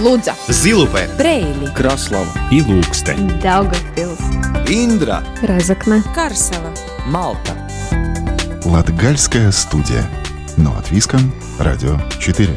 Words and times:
Лудза, 0.00 0.34
Зилупе, 0.48 1.10
Брейли, 1.18 1.70
Краслава 1.74 2.32
и 2.50 2.62
Лукстен. 2.62 3.38
Даугавпилс, 3.42 4.18
Индра 4.66 5.22
Разокна, 5.42 6.02
Карсела. 6.14 6.72
Малта 7.04 7.54
Латгальская 8.64 9.52
студия. 9.52 10.08
Но 10.56 10.74
от 10.74 10.90
Виском, 10.90 11.34
Радио 11.58 11.98
4. 12.18 12.48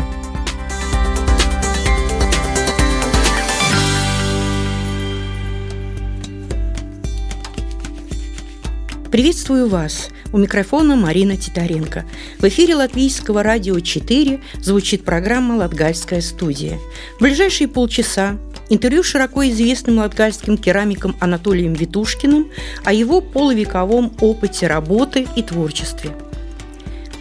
Приветствую 9.11 9.67
вас! 9.67 10.09
У 10.33 10.39
микрофона 10.39 10.95
Марина 10.95 11.37
Титаренко. 11.37 12.05
В 12.39 12.45
эфире 12.45 12.75
Латвийского 12.75 13.43
радио 13.43 13.79
4 13.79 14.41
звучит 14.59 15.05
программа 15.05 15.53
«Латгальская 15.57 16.21
студия». 16.21 16.79
В 17.19 17.21
ближайшие 17.21 17.67
полчаса 17.67 18.39
интервью 18.67 19.03
с 19.03 19.05
широко 19.05 19.47
известным 19.47 19.99
латгальским 19.99 20.57
керамиком 20.57 21.15
Анатолием 21.19 21.73
Витушкиным 21.73 22.49
о 22.83 22.93
его 22.93 23.21
полувековом 23.21 24.11
опыте 24.21 24.65
работы 24.65 25.27
и 25.35 25.43
творчестве– 25.43 26.09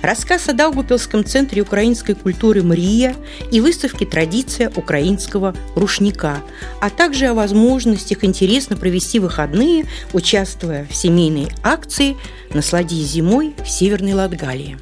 рассказ 0.03 0.49
о 0.49 0.53
Даугупилском 0.53 1.25
центре 1.25 1.63
украинской 1.63 2.15
культуры 2.15 2.63
«Мрия» 2.63 3.15
и 3.51 3.61
выставке 3.61 4.05
«Традиция 4.05 4.71
украинского 4.75 5.55
рушника», 5.75 6.39
а 6.81 6.91
также 6.91 7.27
о 7.27 7.35
возможностях 7.35 8.25
интересно 8.25 8.77
провести 8.77 9.19
выходные, 9.19 9.87
участвуя 10.13 10.87
в 10.91 10.95
семейной 10.95 11.49
акции 11.63 12.17
«Насладись 12.53 13.09
зимой» 13.09 13.55
в 13.65 13.71
Северной 13.71 14.15
Латгалии. 14.15 14.79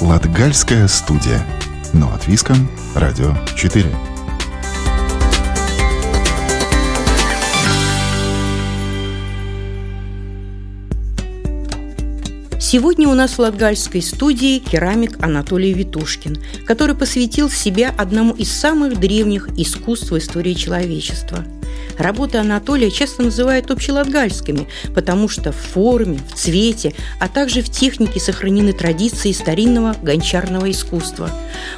Латгальская 0.00 0.86
студия. 0.86 1.44
Но 1.92 2.12
от 2.12 2.26
Виском, 2.28 2.70
Радио 2.94 3.34
4. 3.56 4.17
Сегодня 12.70 13.08
у 13.08 13.14
нас 13.14 13.30
в 13.30 13.38
Латгальской 13.38 14.02
студии 14.02 14.58
керамик 14.58 15.24
Анатолий 15.24 15.72
Витушкин, 15.72 16.36
который 16.66 16.94
посвятил 16.94 17.48
себя 17.48 17.94
одному 17.96 18.34
из 18.34 18.52
самых 18.52 19.00
древних 19.00 19.48
искусств 19.56 20.10
в 20.10 20.18
истории 20.18 20.52
человечества. 20.52 21.46
Работы 21.96 22.36
Анатолия 22.36 22.90
часто 22.90 23.22
называют 23.22 23.70
общелатгальскими, 23.70 24.68
потому 24.94 25.30
что 25.30 25.50
в 25.50 25.56
форме, 25.56 26.20
в 26.30 26.34
цвете, 26.34 26.92
а 27.18 27.28
также 27.28 27.62
в 27.62 27.70
технике 27.70 28.20
сохранены 28.20 28.74
традиции 28.74 29.32
старинного 29.32 29.96
гончарного 30.02 30.70
искусства. 30.70 31.30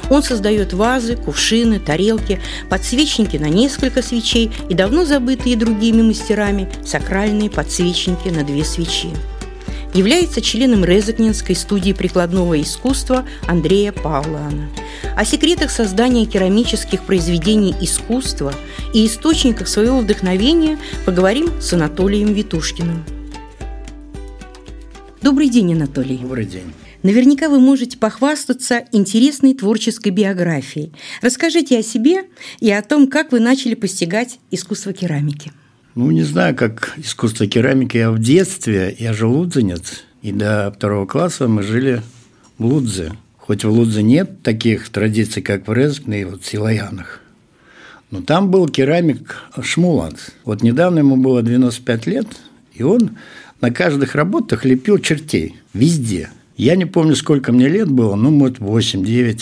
Он 0.09 0.21
создает 0.21 0.73
вазы, 0.73 1.15
кувшины, 1.15 1.79
тарелки, 1.79 2.41
подсвечники 2.69 3.37
на 3.37 3.47
несколько 3.47 4.01
свечей 4.01 4.51
и 4.67 4.73
давно 4.73 5.05
забытые 5.05 5.55
другими 5.55 6.01
мастерами 6.01 6.69
сакральные 6.85 7.49
подсвечники 7.49 8.27
на 8.27 8.43
две 8.43 8.65
свечи 8.65 9.11
является 9.93 10.41
членом 10.41 10.85
Резакнинской 10.85 11.55
студии 11.55 11.93
прикладного 11.93 12.61
искусства 12.61 13.25
Андрея 13.47 13.91
Павлана. 13.91 14.69
О 15.15 15.25
секретах 15.25 15.71
создания 15.71 16.25
керамических 16.25 17.03
произведений 17.03 17.75
искусства 17.81 18.53
и 18.93 19.05
источниках 19.05 19.67
своего 19.67 19.99
вдохновения 19.99 20.77
поговорим 21.05 21.49
с 21.59 21.73
Анатолием 21.73 22.33
Витушкиным. 22.33 23.03
Добрый 25.21 25.49
день, 25.49 25.73
Анатолий. 25.73 26.17
Добрый 26.17 26.45
день. 26.45 26.73
Наверняка 27.03 27.49
вы 27.49 27.59
можете 27.59 27.97
похвастаться 27.97 28.85
интересной 28.91 29.55
творческой 29.55 30.09
биографией. 30.09 30.93
Расскажите 31.21 31.79
о 31.79 31.83
себе 31.83 32.25
и 32.59 32.71
о 32.71 32.81
том, 32.81 33.07
как 33.07 33.31
вы 33.31 33.39
начали 33.39 33.73
постигать 33.73 34.39
искусство 34.51 34.93
керамики. 34.93 35.51
Ну, 35.93 36.09
не 36.11 36.23
знаю, 36.23 36.55
как 36.55 36.93
искусство 36.97 37.47
керамики. 37.47 37.97
Я 37.97 38.11
в 38.11 38.19
детстве, 38.19 38.95
я 38.97 39.11
же 39.11 39.27
лудзенец, 39.27 40.03
и 40.21 40.31
до 40.31 40.71
второго 40.73 41.05
класса 41.05 41.49
мы 41.49 41.63
жили 41.63 42.01
в 42.57 42.65
Лудзе. 42.65 43.11
Хоть 43.37 43.65
в 43.65 43.69
Лудзе 43.69 44.01
нет 44.01 44.41
таких 44.41 44.87
традиций, 44.87 45.41
как 45.41 45.67
в 45.67 45.73
Резгне 45.73 46.21
и 46.21 46.23
вот 46.25 46.45
Силаянах. 46.45 47.19
Но 48.09 48.21
там 48.21 48.49
был 48.49 48.69
керамик 48.69 49.35
Шмуланс. 49.61 50.31
Вот 50.45 50.63
недавно 50.63 50.99
ему 50.99 51.17
было 51.17 51.41
95 51.41 52.07
лет, 52.07 52.27
и 52.73 52.83
он 52.83 53.17
на 53.59 53.71
каждых 53.71 54.15
работах 54.15 54.63
лепил 54.63 54.97
чертей. 54.97 55.57
Везде. 55.73 56.29
Я 56.55 56.77
не 56.77 56.85
помню, 56.85 57.17
сколько 57.17 57.51
мне 57.51 57.67
лет 57.67 57.89
было, 57.89 58.15
ну, 58.15 58.31
может, 58.31 58.59
8-9. 58.59 59.41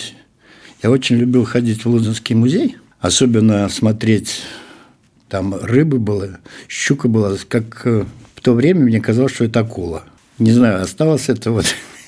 Я 0.82 0.90
очень 0.90 1.18
любил 1.18 1.46
ходить 1.46 1.86
в 1.86 1.90
Лудзенский 1.90 2.36
музей, 2.36 2.78
особенно 3.02 3.70
смотреть 3.70 4.42
там 5.30 5.56
рыбы 5.56 6.00
было, 6.00 6.40
щука 6.68 7.08
была, 7.08 7.36
как 7.48 7.82
э, 7.86 8.06
в 8.36 8.42
то 8.42 8.54
время 8.54 8.82
мне 8.82 9.00
казалось, 9.00 9.34
что 9.34 9.46
это 9.46 9.62
акула. 9.62 10.04
Не 10.40 10.52
знаю, 10.52 10.82
осталось 10.82 11.30
это 11.30 11.52
вот 11.52 11.66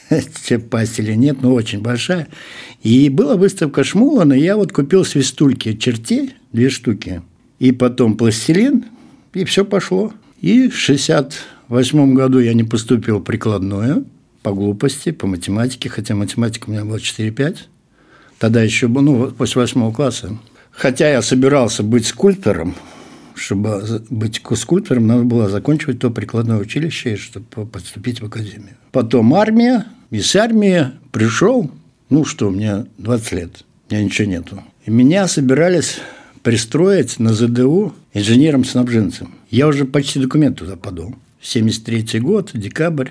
пасть 0.69 0.99
или 0.99 1.13
нет, 1.13 1.41
но 1.41 1.53
очень 1.53 1.81
большая. 1.81 2.27
И 2.81 3.09
была 3.09 3.35
выставка 3.35 3.83
Шмулана, 3.83 4.33
я 4.33 4.57
вот 4.57 4.71
купил 4.71 5.05
свистульки 5.05 5.77
чертей, 5.77 6.33
две 6.51 6.69
штуки, 6.69 7.21
и 7.59 7.71
потом 7.71 8.17
пластилин, 8.17 8.85
и 9.33 9.45
все 9.45 9.63
пошло. 9.65 10.13
И 10.39 10.69
в 10.69 10.75
68 10.75 12.13
году 12.15 12.39
я 12.39 12.53
не 12.53 12.63
поступил 12.63 13.19
в 13.19 13.23
прикладное 13.23 14.03
по 14.41 14.51
глупости, 14.51 15.11
по 15.11 15.27
математике, 15.27 15.89
хотя 15.89 16.15
математика 16.15 16.69
у 16.69 16.71
меня 16.71 16.83
была 16.83 16.97
4-5. 16.97 17.57
Тогда 18.39 18.63
еще, 18.63 18.87
ну, 18.87 19.27
после 19.31 19.61
восьмого 19.61 19.93
класса. 19.93 20.37
Хотя 20.71 21.09
я 21.09 21.21
собирался 21.21 21.83
быть 21.83 22.07
скульптором, 22.07 22.75
чтобы 23.41 24.03
быть 24.09 24.41
скульптором, 24.55 25.07
надо 25.07 25.23
было 25.23 25.49
закончивать 25.49 25.99
то 25.99 26.11
прикладное 26.11 26.57
училище, 26.57 27.17
чтобы 27.17 27.65
поступить 27.65 28.21
в 28.21 28.25
академию. 28.25 28.75
Потом 28.91 29.33
армия. 29.33 29.85
Из 30.11 30.35
армии 30.35 30.87
пришел, 31.11 31.71
ну 32.09 32.25
что, 32.25 32.49
мне 32.49 32.85
20 32.97 33.31
лет, 33.31 33.63
у 33.89 33.93
меня 33.93 34.03
ничего 34.03 34.27
нету. 34.27 34.63
И 34.85 34.91
меня 34.91 35.27
собирались 35.27 35.99
пристроить 36.43 37.19
на 37.19 37.33
ЗДУ 37.33 37.93
инженером-снабженцем. 38.13 39.33
Я 39.49 39.67
уже 39.67 39.85
почти 39.85 40.19
документ 40.19 40.59
туда 40.59 40.75
подал. 40.75 41.15
73 41.41 42.19
год, 42.19 42.51
декабрь. 42.53 43.09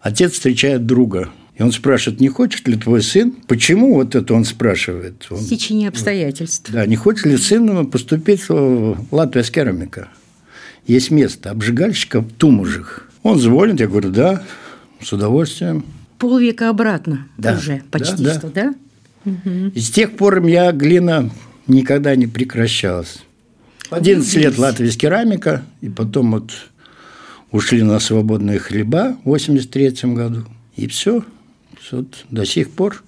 Отец 0.00 0.32
встречает 0.32 0.86
друга– 0.86 1.30
и 1.56 1.62
он 1.62 1.72
спрашивает, 1.72 2.20
не 2.20 2.28
хочет 2.28 2.68
ли 2.68 2.76
твой 2.76 3.02
сын, 3.02 3.32
почему 3.46 3.94
вот 3.94 4.14
это 4.14 4.34
он 4.34 4.44
спрашивает? 4.44 5.26
Он, 5.30 5.38
Течение 5.38 5.88
обстоятельств. 5.88 6.70
Да, 6.70 6.84
не 6.84 6.96
хочет 6.96 7.24
ли 7.24 7.36
сын 7.38 7.86
поступить 7.86 8.46
в 8.48 9.06
Латвия 9.10 9.42
с 9.42 9.50
керамика? 9.50 10.08
Есть 10.86 11.10
место 11.10 11.50
обжигальщика 11.50 12.20
в 12.20 12.30
Тумужих. 12.30 13.10
Он 13.22 13.38
звонит, 13.38 13.80
я 13.80 13.88
говорю, 13.88 14.10
да, 14.10 14.42
с 15.00 15.12
удовольствием. 15.12 15.84
Полвека 16.18 16.68
обратно 16.68 17.26
да, 17.38 17.54
уже 17.54 17.82
почти 17.90 18.22
да, 18.22 18.34
что, 18.34 18.48
да? 18.48 18.74
Угу. 19.24 19.72
И 19.74 19.80
с 19.80 19.90
тех 19.90 20.14
пор 20.16 20.44
я 20.46 20.72
глина 20.72 21.30
никогда 21.66 22.14
не 22.16 22.26
прекращалась. 22.26 23.22
11 23.90 24.34
лет 24.36 24.58
Латвия 24.58 24.90
с 24.90 24.96
керамика, 24.96 25.64
и 25.80 25.88
потом 25.88 26.32
вот 26.32 26.52
ушли 27.50 27.82
на 27.82 27.98
свободные 27.98 28.58
хлеба 28.58 29.16
в 29.24 29.30
83 29.30 30.12
году. 30.12 30.44
И 30.76 30.86
все, 30.86 31.24
вот 31.92 32.24
до 32.30 32.44
сих 32.44 32.70
пор. 32.70 33.02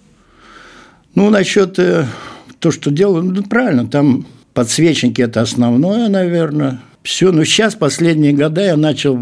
Ну, 1.14 1.30
насчет 1.30 1.78
э, 1.78 2.06
то, 2.58 2.70
что 2.70 2.90
делаю, 2.90 3.24
ну, 3.24 3.42
правильно, 3.42 3.86
там 3.86 4.26
подсвечники– 4.54 5.20
это 5.22 5.40
основное, 5.40 6.08
наверное. 6.08 6.80
Все, 7.02 7.32
но 7.32 7.44
сейчас, 7.44 7.74
последние 7.74 8.32
года, 8.32 8.64
я 8.64 8.76
начал 8.76 9.18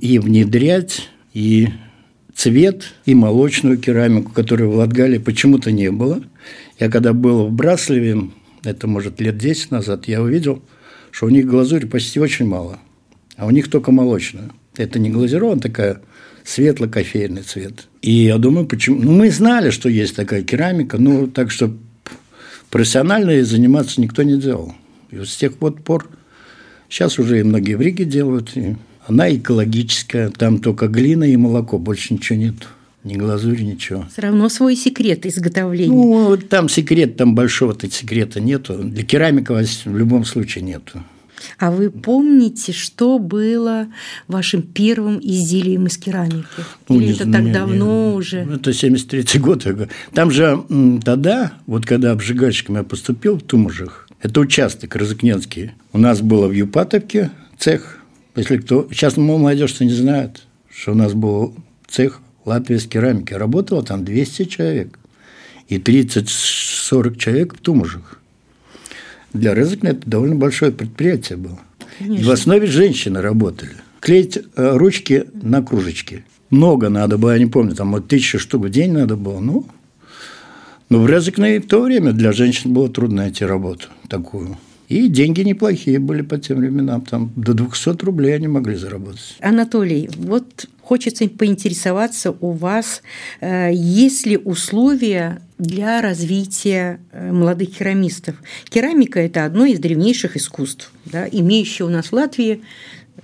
и 0.00 0.18
внедрять, 0.18 1.08
и 1.32 1.68
цвет, 2.34 2.94
и 3.04 3.14
молочную 3.14 3.78
керамику, 3.78 4.32
которой 4.32 4.68
в 4.68 4.76
Латгалии 4.76 5.18
почему-то 5.18 5.72
не 5.72 5.90
было. 5.90 6.22
Я 6.78 6.90
когда 6.90 7.12
был 7.12 7.46
в 7.46 7.52
Браслеве, 7.52 8.30
это, 8.62 8.86
может, 8.86 9.20
лет 9.20 9.38
10 9.38 9.70
назад, 9.70 10.06
я 10.08 10.22
увидел, 10.22 10.62
что 11.10 11.26
у 11.26 11.30
них 11.30 11.46
глазурь 11.46 11.86
почти 11.86 12.20
очень 12.20 12.46
мало, 12.46 12.78
а 13.36 13.46
у 13.46 13.50
них 13.50 13.70
только 13.70 13.92
молочная. 13.92 14.50
Это 14.76 14.98
не 14.98 15.10
глазирован 15.10 15.60
такая 15.60 16.00
светло-кофейный 16.44 17.42
цвет. 17.42 17.88
И 18.02 18.12
я 18.12 18.38
думаю, 18.38 18.66
почему... 18.66 19.00
Ну, 19.02 19.12
мы 19.12 19.30
знали, 19.30 19.70
что 19.70 19.88
есть 19.88 20.14
такая 20.14 20.42
керамика, 20.42 20.98
ну, 20.98 21.26
так 21.26 21.50
что 21.50 21.74
профессионально 22.70 23.44
заниматься 23.44 24.00
никто 24.00 24.22
не 24.22 24.38
делал. 24.38 24.74
И 25.10 25.16
вот 25.16 25.28
с 25.28 25.36
тех 25.36 25.52
вот 25.60 25.82
пор... 25.82 26.08
Сейчас 26.88 27.18
уже 27.18 27.40
и 27.40 27.42
многие 27.42 27.74
в 27.74 27.80
Риге 27.80 28.04
делают. 28.04 28.56
И 28.56 28.76
она 29.06 29.34
экологическая. 29.34 30.28
Там 30.28 30.58
только 30.58 30.86
глина 30.86 31.24
и 31.24 31.36
молоко, 31.36 31.78
больше 31.78 32.14
ничего 32.14 32.38
нет. 32.38 32.54
Ни 33.02 33.16
глазурь, 33.16 33.62
ничего. 33.62 34.06
Все 34.12 34.22
равно 34.22 34.48
свой 34.48 34.76
секрет 34.76 35.26
изготовления. 35.26 35.92
Ну, 35.92 36.36
там 36.36 36.68
секрет, 36.68 37.16
там 37.16 37.34
большого-то 37.34 37.90
секрета 37.90 38.40
нету. 38.40 38.74
Для 38.82 39.02
керамика 39.02 39.54
в 39.54 39.96
любом 39.96 40.24
случае 40.24 40.62
нету. 40.62 41.02
А 41.58 41.70
вы 41.70 41.90
помните, 41.90 42.72
что 42.72 43.18
было 43.18 43.88
вашим 44.28 44.62
первым 44.62 45.18
изделием 45.20 45.86
из 45.86 45.98
керамики? 45.98 46.44
Ну, 46.88 47.00
Или 47.00 47.14
это 47.14 47.30
так 47.30 47.52
давно 47.52 48.10
не- 48.10 48.16
уже? 48.16 48.38
Это 48.38 48.72
73 48.72 49.38
год. 49.40 49.66
Там 50.12 50.30
же 50.30 50.64
тогда, 51.04 51.52
вот 51.66 51.86
когда 51.86 52.12
обжигальщиком 52.12 52.76
я 52.76 52.82
поступил 52.82 53.36
в 53.38 53.42
Тумажах, 53.42 54.08
это 54.20 54.40
участок 54.40 54.96
Розыкненский. 54.96 55.72
У 55.92 55.98
нас 55.98 56.20
было 56.20 56.48
в 56.48 56.52
Юпатовке 56.52 57.30
цех. 57.58 57.98
Если 58.36 58.56
кто... 58.56 58.88
Сейчас 58.90 59.16
молодежь-то 59.16 59.84
не 59.84 59.92
знает, 59.92 60.42
что 60.74 60.92
у 60.92 60.94
нас 60.94 61.12
был 61.12 61.54
цех 61.88 62.20
Латвия 62.44 62.78
с 62.78 62.86
керамики. 62.86 63.32
Работало 63.32 63.82
там 63.82 64.04
200 64.04 64.44
человек. 64.44 64.98
И 65.68 65.78
30-40 65.78 67.16
человек 67.16 67.54
в 67.54 67.58
Тумажах. 67.60 68.20
Для 69.34 69.54
Резекна 69.54 69.88
это 69.88 70.08
довольно 70.08 70.36
большое 70.36 70.72
предприятие 70.72 71.36
было. 71.36 71.58
И 72.00 72.22
в 72.22 72.30
основе 72.30 72.66
женщины 72.66 73.20
работали. 73.20 73.72
Клеить 74.00 74.38
э, 74.38 74.76
ручки 74.76 75.24
на 75.34 75.62
кружечки. 75.62 76.24
Много 76.50 76.88
надо 76.88 77.18
было, 77.18 77.32
я 77.32 77.38
не 77.38 77.46
помню, 77.46 77.74
там 77.74 77.92
вот 77.92 78.08
тысяча 78.08 78.38
штук 78.38 78.66
в 78.66 78.70
день 78.70 78.92
надо 78.92 79.16
было. 79.16 79.40
Ну, 79.40 79.66
но 80.88 81.00
в 81.00 81.08
Резекне 81.08 81.60
в 81.60 81.66
то 81.66 81.82
время 81.82 82.12
для 82.12 82.32
женщин 82.32 82.72
было 82.72 82.88
трудно 82.88 83.22
найти 83.22 83.44
работу 83.44 83.88
такую. 84.08 84.56
И 84.88 85.08
деньги 85.08 85.40
неплохие 85.40 85.98
были 85.98 86.22
по 86.22 86.38
тем 86.38 86.58
временам. 86.58 87.00
Там 87.00 87.32
до 87.36 87.54
200 87.54 88.04
рублей 88.04 88.36
они 88.36 88.48
могли 88.48 88.76
заработать. 88.76 89.36
Анатолий, 89.40 90.10
вот 90.16 90.66
хочется 90.84 91.28
поинтересоваться 91.28 92.30
у 92.30 92.52
вас, 92.52 93.02
э, 93.40 93.70
есть 93.72 94.26
ли 94.26 94.36
условия 94.36 95.40
для 95.58 96.02
развития 96.02 97.00
э, 97.12 97.32
молодых 97.32 97.78
керамистов? 97.78 98.36
Керамика– 98.68 99.20
это 99.20 99.44
одно 99.44 99.64
из 99.64 99.78
древнейших 99.78 100.36
искусств, 100.36 100.92
да, 101.06 101.26
имеющее 101.26 101.86
у 101.86 101.90
нас 101.90 102.06
в 102.06 102.12
Латвии 102.12 102.60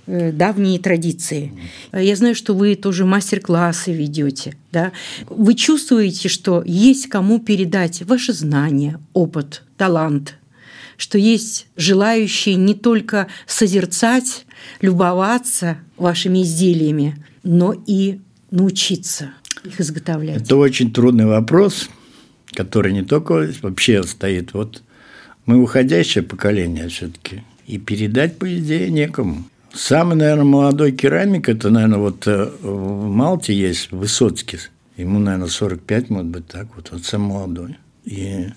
э, 0.07 0.31
давние 0.31 0.79
традиции. 0.79 1.53
Я 1.93 2.15
знаю, 2.15 2.33
что 2.33 2.55
вы 2.55 2.75
тоже 2.75 3.05
мастер-классы 3.05 3.93
ведете. 3.93 4.55
Да? 4.71 4.91
Вы 5.29 5.53
чувствуете, 5.53 6.29
что 6.29 6.63
есть 6.65 7.09
кому 7.09 7.39
передать 7.39 8.01
ваши 8.01 8.33
знания, 8.33 8.99
опыт, 9.13 9.63
талант, 9.77 10.35
что 10.97 11.17
есть 11.17 11.67
желающие 11.75 12.55
не 12.55 12.73
только 12.73 13.27
созерцать, 13.45 14.45
любоваться 14.81 15.77
вашими 15.97 16.43
изделиями, 16.43 17.15
но 17.43 17.73
и 17.85 18.19
научиться 18.49 19.31
их 19.63 19.79
изготовлять. 19.79 20.41
Это 20.41 20.55
очень 20.55 20.91
трудный 20.91 21.25
вопрос, 21.25 21.89
который 22.53 22.93
не 22.93 23.03
только 23.03 23.49
вообще 23.61 24.03
стоит. 24.03 24.53
Вот 24.53 24.83
мы 25.45 25.61
уходящее 25.61 26.23
поколение 26.23 26.87
все-таки. 26.89 27.43
И 27.67 27.77
передать, 27.77 28.37
по 28.37 28.57
идее, 28.57 28.89
некому. 28.89 29.45
Самый, 29.73 30.15
наверное, 30.15 30.43
молодой 30.43 30.91
керамик, 30.91 31.47
это, 31.47 31.69
наверное, 31.69 31.99
вот 31.99 32.27
э, 32.27 32.51
в 32.61 33.07
Малте 33.07 33.53
есть 33.53 33.91
Высоцкий. 33.91 34.59
Ему, 34.97 35.19
наверное, 35.19 35.47
45, 35.47 36.09
может 36.09 36.27
быть, 36.27 36.47
так 36.47 36.67
вот. 36.75 36.91
Вот 36.91 37.05
самый 37.05 37.29
молодой. 37.29 37.77
И 38.03 38.47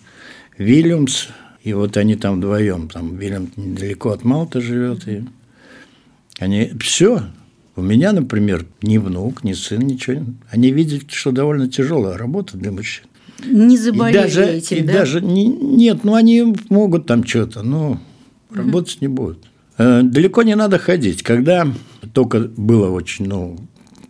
Вильямс, 0.59 1.29
и 1.63 1.73
вот 1.73 1.97
они 1.97 2.17
там 2.17 2.39
вдвоем. 2.39 2.89
Там 2.89 3.17
Вильям 3.17 3.51
недалеко 3.57 4.11
от 4.11 4.25
Малты 4.25 4.61
живет. 4.61 5.07
И 5.07 5.25
они 6.41 6.73
все. 6.81 7.23
У 7.76 7.82
меня, 7.82 8.12
например, 8.12 8.67
ни 8.82 8.99
внук, 8.99 9.43
ни 9.43 9.53
сын, 9.53 9.81
ничего. 9.81 10.25
Они 10.50 10.71
видят, 10.71 11.11
что 11.11 11.32
довольно 11.32 11.69
тяжелая 11.69 12.17
работа 12.17 12.56
для 12.56 12.71
мужчин. 12.71 13.05
Не 13.44 13.76
заболели 13.76 14.17
и 14.17 14.23
даже, 14.23 14.44
этим, 14.44 14.76
и 14.76 14.82
да? 14.82 14.93
даже 14.93 15.21
не, 15.21 15.47
нет, 15.47 16.05
ну 16.05 16.15
они 16.15 16.55
могут 16.71 17.06
там 17.06 17.26
что-то, 17.26 17.62
но 17.62 18.00
работать 18.50 19.00
не 19.00 19.09
будут. 19.09 19.44
Э, 19.76 20.03
Далеко 20.03 20.43
не 20.43 20.55
надо 20.55 20.79
ходить. 20.79 21.23
Когда 21.23 21.67
только 22.12 22.41
было 22.41 22.91
очень 22.91 23.26
ну, 23.26 23.59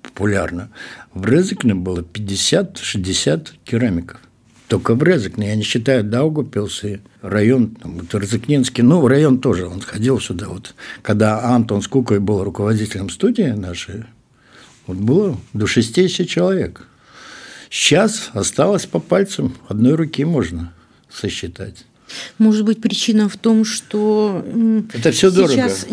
популярно, 0.03 0.71
в 1.15 1.27
Резекне 1.27 1.75
было 1.75 2.01
50-60 2.01 3.49
керамиков. 3.65 4.21
Только 4.69 4.95
в 4.95 5.03
Резекне, 5.03 5.49
я 5.49 5.57
не 5.57 5.63
считаю 5.63 6.05
Даугупилс 6.05 6.85
и 6.85 7.01
район, 7.21 7.75
там, 7.75 7.99
вот 7.99 8.15
ну, 8.83 9.07
район 9.07 9.39
тоже, 9.39 9.67
он 9.67 9.81
ходил 9.81 10.19
сюда. 10.21 10.49
Вот, 10.49 10.75
когда 11.03 11.43
Антон 11.55 11.83
Скукой 11.83 12.19
был 12.19 12.43
руководителем 12.43 13.11
студии 13.11 13.43
нашей, 13.43 14.05
вот 14.87 14.97
было 14.97 15.39
до 15.53 15.67
60 15.67 16.27
человек. 16.27 16.87
Сейчас 17.69 18.31
осталось 18.33 18.87
по 18.87 19.01
пальцам 19.01 19.55
одной 19.69 19.95
руки 19.97 20.25
можно 20.25 20.73
сосчитать. 21.11 21.85
Может 22.39 22.65
быть, 22.65 22.81
причина 22.81 23.29
в 23.29 23.37
том, 23.37 23.65
что 23.65 24.45
Это 24.93 25.13
дорого. 25.31 25.53
сейчас, 25.53 25.87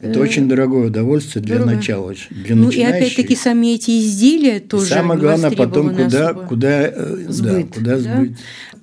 Это 0.00 0.18
э, 0.18 0.22
очень 0.22 0.48
дорогое 0.48 0.86
удовольствие 0.88 1.42
для 1.44 1.56
дорого. 1.58 1.74
начала, 1.76 2.14
для 2.30 2.54
Ну 2.56 2.70
и 2.70 2.80
опять-таки 2.82 3.34
сами 3.36 3.74
эти 3.74 3.98
изделия 4.00 4.56
И 4.56 4.60
тоже 4.60 4.86
самое 4.86 5.18
главное 5.20 5.50
потом 5.50 5.94
куда 5.94 6.28
особо. 6.30 6.46
куда 6.46 6.82
э, 6.86 7.16
да, 7.26 7.32
Сбыт, 7.32 7.66
куда 7.74 7.96
да? 7.96 7.98
сбыть. 7.98 8.36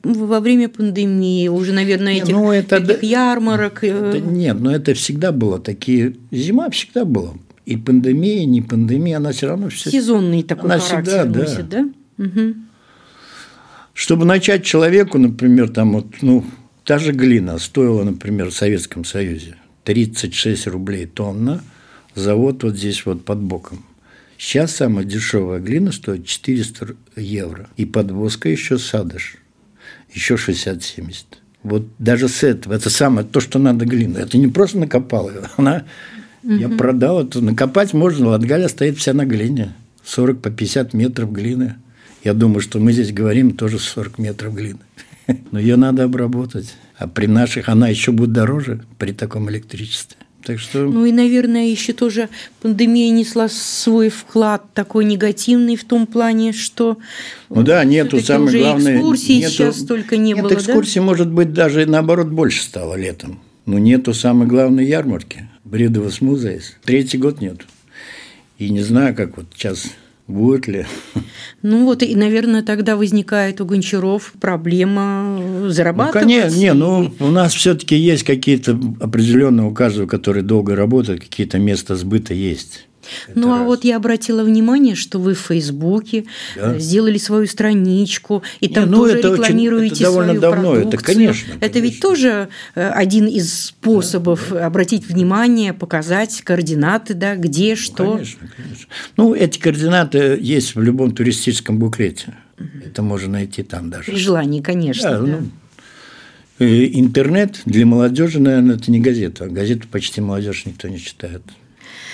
Во 0.04 0.40
время 0.40 0.70
пандемии, 0.70 1.48
уже, 1.48 1.74
наверное, 1.74 2.14
Не, 2.14 2.20
этих 2.22 2.34
ну, 2.34 2.52
это 2.52 2.80
таких 2.82 3.02
да- 3.02 3.08
ярмарок. 3.08 3.84
э, 3.84 4.12
Да 4.14 4.20
нет, 4.20 4.60
но 4.60 4.72
это 4.76 4.94
всегда 4.94 5.32
было 5.32 5.60
такие 5.60 6.16
зима 6.32 6.70
всегда 6.70 7.06
была. 7.06 7.34
И 7.66 7.76
пандемия, 7.76 8.46
не 8.46 8.62
пандемия, 8.62 9.18
она 9.18 9.32
все 9.32 9.48
равно 9.48 9.70
все. 9.70 9.90
сезонный 9.90 10.44
такой 10.44 10.70
Она 10.72 10.80
характер 10.80 11.22
всегда, 11.22 11.26
да. 11.26 11.40
носит, 11.40 11.70
да? 11.70 11.90
Мгм. 12.18 12.67
Чтобы 13.98 14.26
начать 14.26 14.64
человеку, 14.64 15.18
например, 15.18 15.70
там 15.70 15.94
вот, 15.94 16.22
ну, 16.22 16.46
та 16.84 17.00
же 17.00 17.14
глина 17.14 17.58
стоила, 17.58 18.04
например, 18.04 18.52
в 18.52 18.54
Советском 18.54 19.04
Союзе 19.04 19.56
36 19.86 20.68
рублей 20.68 21.08
тонна, 21.08 21.64
завод 22.14 22.62
вот 22.62 22.78
здесь 22.78 23.08
вот 23.08 23.26
под 23.26 23.40
боком. 23.40 23.84
Сейчас 24.38 24.76
самая 24.76 25.04
дешевая 25.04 25.60
глина 25.60 25.92
стоит 25.92 26.28
400 26.28 26.96
евро. 27.16 27.70
И 27.76 27.86
подвозка 27.86 28.50
еще 28.50 28.78
садыш. 28.78 29.38
Еще 30.14 30.36
60-70. 30.36 31.16
Вот 31.64 31.88
даже 31.98 32.30
с 32.30 32.44
этого, 32.44 32.76
это 32.76 32.92
самое, 32.92 33.26
то, 33.26 33.40
что 33.40 33.58
надо 33.58 33.88
глину. 33.88 34.20
Это 34.20 34.38
не 34.38 34.48
просто 34.48 34.78
накопал 34.78 35.28
ее, 35.32 35.50
она, 35.58 35.86
я 36.44 36.70
продал 36.70 37.24
это. 37.24 37.42
Накопать 37.42 37.94
можно, 37.94 38.28
Латгаля 38.28 38.68
стоит 38.68 39.00
вся 39.00 39.14
на 39.14 39.26
глине. 39.26 39.74
40 40.06 40.40
по 40.40 40.52
50 40.52 40.94
метров 40.94 41.32
глины. 41.32 41.78
Я 42.28 42.34
думаю, 42.34 42.60
что 42.60 42.80
мы 42.80 42.92
здесь 42.92 43.14
говорим 43.14 43.52
тоже 43.52 43.80
40 43.80 44.18
метров 44.18 44.54
глины. 44.54 44.80
Но 45.52 45.62
ее 45.62 45.78
надо 45.78 46.04
обработать. 46.04 46.76
А 46.98 47.08
при 47.08 47.26
наших 47.26 47.70
она 47.70 47.88
еще 47.88 48.12
будет 48.12 48.34
дороже 48.34 48.82
при 48.98 49.14
таком 49.14 49.50
электричестве. 49.50 50.18
Так 50.44 50.60
что 50.60 50.80
Ну 50.80 51.06
и, 51.06 51.14
наверное, 51.14 51.68
еще 51.70 51.94
тоже 51.94 52.28
пандемия 52.62 53.12
несла 53.12 53.48
свой 53.48 54.10
вклад 54.10 54.66
такой 54.74 55.06
негативный 55.06 55.78
в 55.78 55.86
том 55.86 56.06
плане, 56.06 56.52
что 56.52 56.98
Ну 57.50 57.64
да, 57.64 57.86
нету 57.86 58.18
всё-таки 58.18 58.28
самое 58.28 58.48
уже 58.50 58.60
главное. 58.60 58.96
экскурсий 58.98 59.38
нету- 59.38 59.52
сейчас 59.54 59.80
столько 59.80 60.18
не 60.18 60.34
нет, 60.34 60.44
было, 60.44 60.54
экскурсий, 60.54 61.00
может 61.00 61.32
быть, 61.32 61.54
даже 61.54 61.86
наоборот 61.86 62.28
больше 62.28 62.62
стало 62.62 62.96
летом. 62.96 63.40
Но 63.66 63.80
нету 63.80 64.14
самой 64.14 64.50
главной 64.50 64.86
ярмарки. 64.86 65.48
Бредово 65.64 66.12
музеис. 66.20 66.76
Третий 66.84 67.20
год 67.20 67.40
нету. 67.40 67.66
И 68.58 68.70
не 68.70 68.82
знаю, 68.82 69.16
как 69.16 69.38
вот 69.38 69.46
сейчас 69.56 69.86
будет 70.28 70.68
ли. 70.68 70.86
Ну 71.62 71.86
вот 71.86 72.04
и, 72.04 72.16
наверное, 72.16 72.62
тогда 72.64 72.96
возникает 72.96 73.62
у 73.62 73.66
Гончаров 73.66 74.34
проблема 74.40 75.38
э, 75.40 75.60
Ну, 75.64 75.70
зарабатывать. 75.70 76.24
конечно, 76.24 76.56
не, 76.58 76.74
ну, 76.74 77.14
у 77.20 77.28
нас 77.28 77.54
все-таки 77.54 77.96
есть 77.96 78.24
какие-то 78.24 78.80
определенные 79.00 79.68
у 79.68 79.74
каждого, 79.74 80.08
который 80.08 80.44
долго 80.44 80.76
работает, 80.76 81.22
какие-то 81.22 81.60
места 81.60 81.96
сбыта 81.96 82.34
есть. 82.34 82.88
Ну, 83.36 83.48
Это 83.48 83.56
а 83.56 83.58
раз. 83.60 83.66
вот 83.68 83.84
я 83.84 83.98
обратила 83.98 84.44
внимание, 84.44 84.96
что 84.96 85.20
вы 85.20 85.34
в 85.34 85.40
Фейсбуке 85.40 86.26
Да. 86.56 86.76
э, 86.76 86.80
сделали 86.80 87.18
свою 87.18 87.48
страничку, 87.48 88.44
и 88.60 88.68
Не, 88.68 88.74
там 88.74 88.90
ну, 88.92 88.98
тоже 88.98 89.20
это 89.20 89.32
очень- 89.32 89.44
рекламируете 89.44 89.96
это 89.96 90.04
довольно 90.04 90.28
свою 90.34 90.42
давно, 90.42 90.74
это, 90.76 90.82
продукцию. 90.90 91.16
конечно, 91.16 91.54
Это 91.60 91.80
ведь 91.80 92.00
тоже 92.00 92.50
э, 92.76 92.90
один 92.90 93.28
из 93.28 93.54
способов 93.66 94.52
обратить 94.52 95.08
внимание, 95.08 95.74
показать 95.74 96.42
координаты, 96.42 97.14
да, 97.14 97.36
где, 97.36 97.76
что. 97.76 98.14
Конечно, 98.14 98.48
конечно. 98.56 98.88
Ну, 99.18 99.34
эти 99.34 99.60
координаты 99.60 100.38
есть 100.42 100.76
в 100.76 100.82
любом 100.82 101.12
туристическом 101.12 101.78
буклете. 101.80 102.34
Это 102.86 103.04
можно 103.04 103.34
найти 103.34 103.64
там 103.64 103.90
даже. 103.90 104.06
При 104.12 104.18
желании, 104.18 104.62
конечно. 104.62 105.12
Да, 105.12 105.20
да. 105.20 105.26
ну, 105.28 105.48
э, 106.60 106.86
интернет 106.94 107.62
для 107.66 107.86
молодежи, 107.86 108.40
наверное, 108.40 108.76
это 108.78 108.90
не 108.92 109.00
газета. 109.00 109.48
Газету 109.48 109.88
почти 109.92 110.22
молодежь 110.22 110.66
никто 110.66 110.88
не 110.88 111.00
читает. 111.00 111.44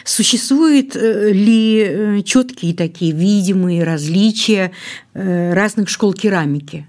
Существуют 0.03 0.95
э, 0.95 1.31
ли 1.31 2.23
четкие 2.25 2.73
такие 2.73 3.13
видимые 3.13 3.83
различия 3.83 4.71
э, 5.13 5.53
разных 5.53 5.89
школ 5.89 6.13
керамики? 6.13 6.85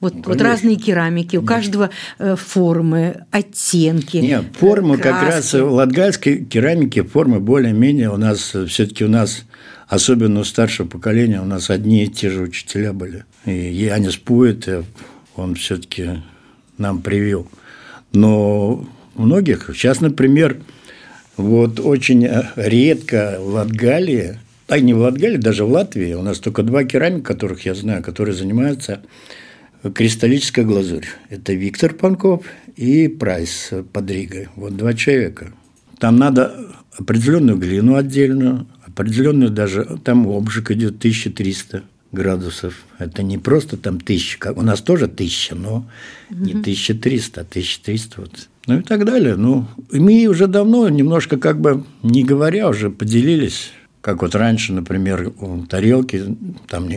Вот, 0.00 0.14
вот 0.14 0.24
конечно. 0.24 0.44
разные 0.44 0.76
керамики, 0.76 1.36
у 1.36 1.42
каждого 1.42 1.90
э, 2.18 2.36
формы, 2.36 3.24
оттенки. 3.32 4.18
Нет, 4.18 4.44
формы 4.58 4.96
э, 4.96 4.98
как 4.98 5.22
раз 5.22 5.52
в 5.54 5.72
латгальской 5.72 6.44
керамике 6.44 7.02
формы 7.02 7.40
более-менее 7.40 8.10
у 8.10 8.16
нас 8.16 8.54
все-таки 8.68 9.04
у 9.04 9.08
нас 9.08 9.44
особенно 9.88 10.40
у 10.40 10.44
старшего 10.44 10.86
поколения 10.86 11.40
у 11.40 11.46
нас 11.46 11.70
одни 11.70 12.04
и 12.04 12.08
те 12.08 12.30
же 12.30 12.42
учителя 12.42 12.92
были. 12.92 13.24
И 13.44 13.50
Янис 13.50 14.16
Пуэт, 14.16 14.68
он 15.34 15.56
все-таки 15.56 16.22
нам 16.76 17.02
привил. 17.02 17.48
Но 18.12 18.86
многих. 19.16 19.70
Сейчас, 19.74 20.00
например, 20.00 20.58
вот 21.38 21.80
очень 21.80 22.28
редко 22.56 23.38
в 23.40 23.54
Латгалии, 23.54 24.38
а 24.66 24.80
не 24.80 24.92
в 24.92 24.98
Латгалии, 24.98 25.38
даже 25.38 25.64
в 25.64 25.70
Латвии, 25.70 26.12
у 26.12 26.22
нас 26.22 26.40
только 26.40 26.62
два 26.62 26.84
керамика, 26.84 27.32
которых 27.32 27.64
я 27.64 27.74
знаю, 27.74 28.02
которые 28.02 28.34
занимаются 28.34 29.00
кристаллической 29.94 30.64
глазурь. 30.64 31.06
Это 31.30 31.52
Виктор 31.52 31.94
Панков 31.94 32.44
и 32.76 33.08
Прайс 33.08 33.70
под 33.92 34.10
Ригой. 34.10 34.48
Вот 34.56 34.76
два 34.76 34.94
человека. 34.94 35.52
Там 35.98 36.16
надо 36.16 36.54
определенную 36.98 37.56
глину 37.56 37.94
отдельную, 37.94 38.66
определенную 38.84 39.50
даже, 39.50 39.84
там 40.04 40.26
обжиг 40.26 40.72
идет 40.72 40.96
1300 40.96 41.84
градусов. 42.12 42.84
Это 42.98 43.22
не 43.22 43.38
просто 43.38 43.76
там 43.76 44.00
тысяча, 44.00 44.38
как 44.38 44.56
у 44.56 44.62
нас 44.62 44.80
тоже 44.80 45.08
тысяча, 45.08 45.54
но 45.54 45.88
не 46.30 46.52
1300, 46.52 47.40
а 47.40 47.44
1300. 47.44 48.20
Вот. 48.20 48.48
Ну 48.66 48.80
и 48.80 48.82
так 48.82 49.04
далее. 49.04 49.36
Ну, 49.36 49.66
и 49.90 49.98
мы 49.98 50.26
уже 50.26 50.46
давно 50.46 50.88
немножко 50.88 51.38
как 51.38 51.60
бы, 51.60 51.84
не 52.02 52.24
говоря, 52.24 52.68
уже 52.68 52.90
поделились, 52.90 53.72
как 54.00 54.22
вот 54.22 54.34
раньше, 54.34 54.72
например, 54.72 55.32
тарелки, 55.68 56.36
там 56.68 56.88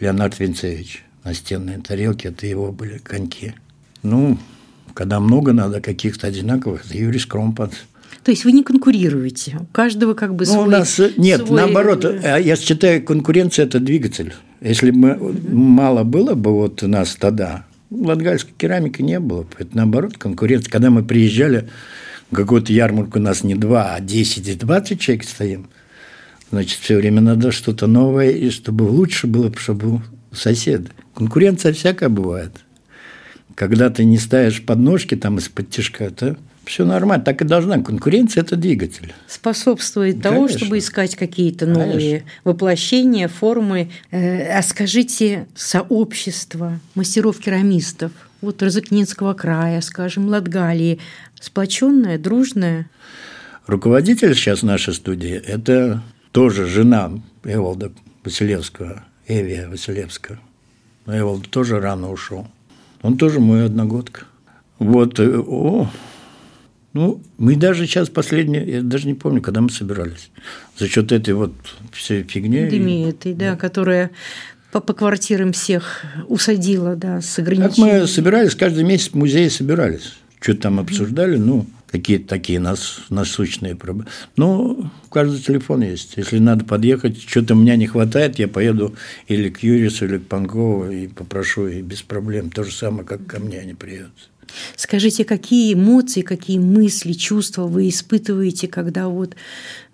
Леонард 0.00 0.38
Винцевич, 0.38 1.04
настенные 1.22 1.78
тарелки, 1.78 2.26
это 2.26 2.46
его 2.46 2.72
были 2.72 2.98
коньки. 2.98 3.54
Ну, 4.02 4.38
когда 4.92 5.20
много 5.20 5.52
надо 5.52 5.80
каких-то 5.80 6.26
одинаковых, 6.26 6.86
это 6.86 6.96
Юрий 6.96 7.18
Скромпот– 7.18 7.72
то 8.24 8.30
есть 8.30 8.44
вы 8.44 8.52
не 8.52 8.62
конкурируете, 8.62 9.58
у 9.60 9.66
каждого 9.66 10.14
как 10.14 10.34
бы 10.34 10.46
ну, 10.46 10.52
свой... 10.52 10.66
у 10.66 10.70
нас 10.70 11.00
нет, 11.18 11.46
свой... 11.46 11.60
наоборот, 11.60 12.04
а 12.04 12.38
я 12.38 12.56
считаю, 12.56 13.04
конкуренция– 13.04 13.64
это 13.66 13.80
двигатель. 13.80 14.32
Если 14.62 14.90
бы 14.90 15.16
мало 15.52 16.04
было 16.04 16.34
бы 16.34 16.52
вот 16.52 16.82
у 16.82 16.88
нас 16.88 17.16
тогда, 17.16 17.66
латгальской 17.90 18.54
керамики 18.56 19.02
не 19.02 19.20
было. 19.20 19.46
Это 19.58 19.76
наоборот 19.76 20.16
конкуренция. 20.16 20.70
Когда 20.70 20.90
мы 20.90 21.04
приезжали, 21.04 21.68
какую-то 22.32 22.72
ярмарку 22.72 23.18
у 23.18 23.22
нас 23.22 23.44
не 23.44 23.54
два, 23.54 23.94
а 23.94 24.00
10 24.00 24.48
и 24.48 24.54
20 24.54 25.00
человек 25.00 25.24
стоим, 25.24 25.68
значит, 26.50 26.78
все 26.80 26.96
время 26.96 27.20
надо 27.20 27.52
что-то 27.52 27.86
новое, 27.86 28.30
и 28.30 28.50
чтобы 28.50 28.84
лучше 28.84 29.26
было, 29.26 29.52
чтобы 29.56 29.96
у 29.96 30.02
соседа. 30.32 30.90
Конкуренция 31.14 31.72
всякая 31.72 32.08
бывает. 32.08 32.52
Когда 33.54 33.90
ты 33.90 34.04
не 34.04 34.18
ставишь 34.18 34.64
подножки 34.64 35.14
там 35.14 35.38
из-под 35.38 35.70
тяжка, 35.70 36.10
то 36.10 36.36
все 36.66 36.84
нормально, 36.84 37.24
так 37.24 37.42
и 37.42 37.44
должна. 37.44 37.78
Конкуренция– 37.82 38.42
это 38.44 38.56
двигатель. 38.56 39.14
Способствует 39.26 40.22
Конечно. 40.22 40.30
того, 40.30 40.48
чтобы 40.48 40.78
искать 40.78 41.16
какие-то 41.16 41.66
новые 41.66 42.20
Конечно. 42.20 42.28
воплощения, 42.44 43.28
формы. 43.28 43.90
Э, 44.10 44.58
а 44.58 44.62
скажите, 44.62 45.46
сообщество 45.54 46.80
мастеров-керамистов, 46.94 48.12
вот 48.40 48.62
Розыкнинского 48.62 49.34
края, 49.34 49.80
скажем, 49.80 50.28
Латгалии, 50.28 51.00
сплоченное, 51.40 52.18
дружное? 52.18 52.88
Руководитель 53.66 54.34
сейчас 54.34 54.62
нашей 54.62 54.94
студии– 54.94 55.34
это 55.46 56.02
тоже 56.32 56.66
жена 56.66 57.12
Эволда 57.44 57.92
Василевского, 58.24 59.04
Эвия 59.26 59.68
Василевская. 59.68 60.38
Эволд 61.06 61.48
тоже 61.48 61.80
рано 61.80 62.10
ушел. 62.10 62.46
Он 63.02 63.16
тоже 63.18 63.40
мой 63.40 63.66
одногодка. 63.66 64.22
Вот, 64.78 65.20
э, 65.20 65.38
о, 65.38 65.90
ну, 66.94 67.20
мы 67.38 67.56
даже 67.56 67.86
сейчас 67.86 68.08
последние, 68.08 68.76
я 68.76 68.82
даже 68.82 69.08
не 69.08 69.14
помню, 69.14 69.42
когда 69.42 69.60
мы 69.60 69.68
собирались. 69.68 70.30
За 70.78 70.88
счет 70.88 71.10
этой 71.10 71.34
вот 71.34 71.52
всей 71.92 72.22
фигни. 72.22 72.60
Пандемии 72.60 73.08
этой, 73.08 73.34
да, 73.34 73.50
да, 73.50 73.56
которая 73.56 74.12
по, 74.70 74.80
по 74.80 74.94
квартирам 74.94 75.52
всех 75.52 76.04
усадила, 76.28 76.94
да, 76.94 77.20
с 77.20 77.36
ограничениями. 77.38 77.90
Как 77.90 78.00
мы 78.02 78.06
собирались, 78.06 78.54
каждый 78.54 78.84
месяц 78.84 79.10
в 79.10 79.14
музее 79.14 79.50
собирались. 79.50 80.14
Что-то 80.40 80.62
там 80.62 80.78
обсуждали, 80.78 81.36
ну, 81.36 81.66
какие-то 81.94 82.28
такие 82.28 82.60
нас, 82.60 83.00
насущные 83.08 83.74
проблемы. 83.74 84.08
Ну, 84.36 84.90
у 85.04 85.08
каждого 85.08 85.40
телефон 85.40 85.82
есть. 85.82 86.14
Если 86.16 86.38
надо 86.38 86.64
подъехать, 86.64 87.20
что-то 87.20 87.54
у 87.54 87.56
меня 87.56 87.74
не 87.74 87.86
хватает, 87.86 88.38
я 88.38 88.46
поеду 88.46 88.94
или 89.26 89.48
к 89.48 89.64
Юрису, 89.64 90.04
или 90.04 90.18
к 90.18 90.26
Панкову 90.26 90.90
и 90.90 91.08
попрошу, 91.08 91.66
и 91.66 91.82
без 91.82 92.02
проблем. 92.02 92.50
То 92.50 92.62
же 92.62 92.72
самое, 92.72 93.04
как 93.04 93.26
ко 93.26 93.40
мне 93.40 93.58
они 93.58 93.74
приедут. 93.74 94.30
Скажите, 94.76 95.24
какие 95.24 95.74
эмоции, 95.74 96.22
какие 96.22 96.58
мысли, 96.58 97.12
чувства 97.12 97.66
вы 97.66 97.88
испытываете, 97.88 98.68
когда 98.68 99.08
вот 99.08 99.34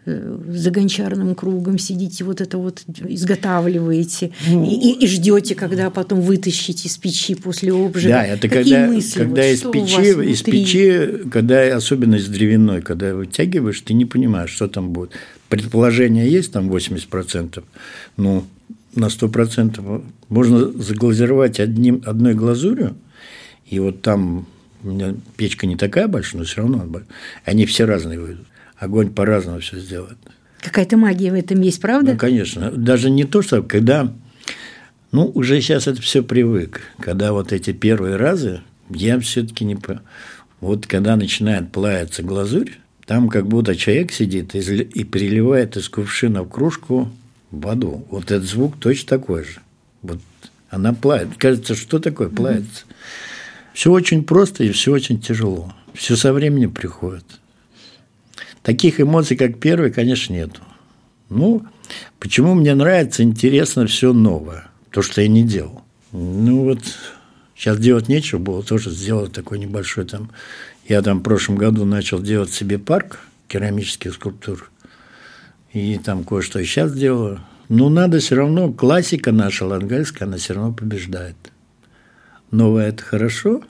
э, 0.07 0.39
за 0.49 0.71
гончарным 0.71 1.35
кругом 1.35 1.79
сидите, 1.79 2.25
вот 2.25 2.41
это 2.41 2.59
вот 2.59 2.83
изготавливаете 2.87 4.33
ну, 4.49 4.65
и, 4.65 4.75
и, 4.75 5.05
и 5.05 5.07
ждете, 5.07 5.55
когда 5.55 5.91
потом 5.91 6.21
вытащите 6.21 6.89
из 6.89 6.97
печи 6.97 7.35
после 7.35 7.73
обжига. 7.73 8.15
Да, 8.15 8.27
это 8.27 8.49
Какие 8.49 8.75
когда, 8.75 8.87
мысли, 8.87 9.19
когда 9.19 9.43
вот, 9.43 9.49
из, 9.49 9.63
печи, 9.63 10.31
из 10.31 10.43
печи, 10.43 11.29
когда 11.31 11.77
особенно 11.77 12.17
из 12.17 12.29
древяной, 12.29 12.83
когда 12.83 13.15
вытягиваешь, 13.15 13.81
ты 13.81 13.95
не 13.95 14.05
понимаешь, 14.05 14.51
что 14.51 14.69
там 14.69 14.91
будет. 14.91 15.13
Предположение 15.49 16.31
есть 16.31 16.53
там 16.53 16.71
80%, 16.71 17.63
ну, 18.17 18.45
на 18.95 19.07
100% 19.07 20.03
можно 20.29 20.73
заглазировать 20.73 21.61
одним, 21.61 22.03
одной 22.05 22.35
глазурью, 22.35 22.97
и 23.71 23.79
вот 23.79 24.03
там 24.03 24.47
у 24.83 24.89
меня 24.89 25.15
печка 25.37 25.67
не 25.67 25.77
такая 25.77 26.09
большая, 26.09 26.41
но 26.41 26.45
все 26.45 26.63
равно 26.63 26.87
они 27.45 27.67
все 27.67 27.85
разные 27.85 28.19
выйдут. 28.19 28.47
Огонь 28.77 29.11
по-разному 29.11 29.61
все 29.61 29.79
сделает. 29.79 30.19
Какая-то 30.61 30.97
магия 30.97 31.31
в 31.31 31.35
этом 31.35 31.61
есть, 31.61 31.81
правда? 31.81 32.13
Ну, 32.13 32.19
конечно. 32.19 32.71
Даже 32.71 33.11
не 33.11 33.25
то, 33.25 33.43
что 33.43 33.63
когда... 33.63 34.13
Ну, 35.13 35.31
уже 35.35 35.61
сейчас 35.61 35.87
это 35.87 36.03
все 36.03 36.23
привык. 36.23 36.83
Когда 36.99 37.33
вот 37.33 37.53
эти 37.53 37.73
первые 37.73 38.17
разы, 38.17 38.61
я 38.91 39.19
все-таки 39.21 39.65
не... 39.65 39.79
Вот 40.61 40.87
когда 40.87 41.17
начинает 41.17 41.73
плавиться 41.73 42.23
глазурь, 42.23 42.73
там 43.07 43.29
как 43.29 43.47
будто 43.47 43.77
человек 43.77 44.13
сидит 44.13 44.55
и, 44.55 44.59
и 44.59 45.05
переливает 45.05 45.77
из 45.77 45.89
кувшина 45.89 46.43
в 46.43 46.49
кружку 46.49 47.11
воду. 47.51 48.05
Вот 48.11 48.31
этот 48.31 48.49
звук 48.49 48.79
точно 48.79 49.09
такой 49.09 49.45
же. 49.45 49.61
Вот 50.03 50.19
она 50.71 50.93
плавит. 50.93 51.37
Кажется, 51.39 51.75
что 51.75 51.99
такое 51.99 52.29
плавится? 52.29 52.85
Mm-hmm. 52.85 52.95
Все 53.75 53.91
очень 53.91 54.25
просто 54.25 54.65
и 54.65 54.73
все 54.73 54.93
очень 54.93 55.21
тяжело. 55.21 55.73
Все 55.95 56.17
со 56.17 56.33
временем 56.33 56.73
приходит. 56.73 57.25
Таких 58.63 59.01
эмоций, 59.01 59.37
как 59.37 59.59
первый, 59.59 59.91
конечно, 59.91 60.33
нету. 60.33 60.61
Ну, 61.29 61.65
почему 62.19 62.55
мне 62.55 62.75
нравится, 62.75 63.23
интересно 63.23 63.87
все 63.87 64.13
новое, 64.13 64.69
то, 64.91 65.01
что 65.03 65.23
я 65.23 65.29
не 65.29 65.43
делал. 65.43 65.83
Ну 66.13 66.65
вот, 66.65 66.81
сейчас 67.57 67.79
делать 67.79 68.09
нечего 68.09 68.39
было, 68.39 68.63
тоже 68.63 68.91
сделать 68.91 69.33
такой 69.33 69.59
небольшой 69.59 70.05
там. 70.05 70.31
Я 70.89 71.03
там 71.03 71.21
в 71.21 71.23
прошлом 71.23 71.57
году 71.57 71.85
начал 71.85 72.21
делать 72.21 72.53
себе 72.53 72.79
парк 72.79 73.21
керамических 73.47 74.13
скульптур. 74.13 74.71
И 75.73 75.99
там 75.99 76.25
кое-что 76.25 76.63
сейчас 76.65 76.93
делаю. 76.93 77.41
Но 77.69 77.89
надо 77.89 78.19
все 78.19 78.35
равно, 78.35 78.73
классика 78.73 79.31
наша 79.31 79.65
лангальская, 79.65 80.27
она 80.27 80.37
все 80.39 80.55
равно 80.55 80.73
побеждает 80.73 81.37
новое– 82.51 82.89
это 82.91 83.03
хорошо, 83.03 83.63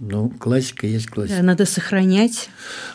ну, 0.00 0.28
классика 0.28 0.86
есть 0.86 1.06
классика. 1.06 1.38
Да, 1.38 1.42
надо 1.42 1.66
сохранять. 1.66 2.48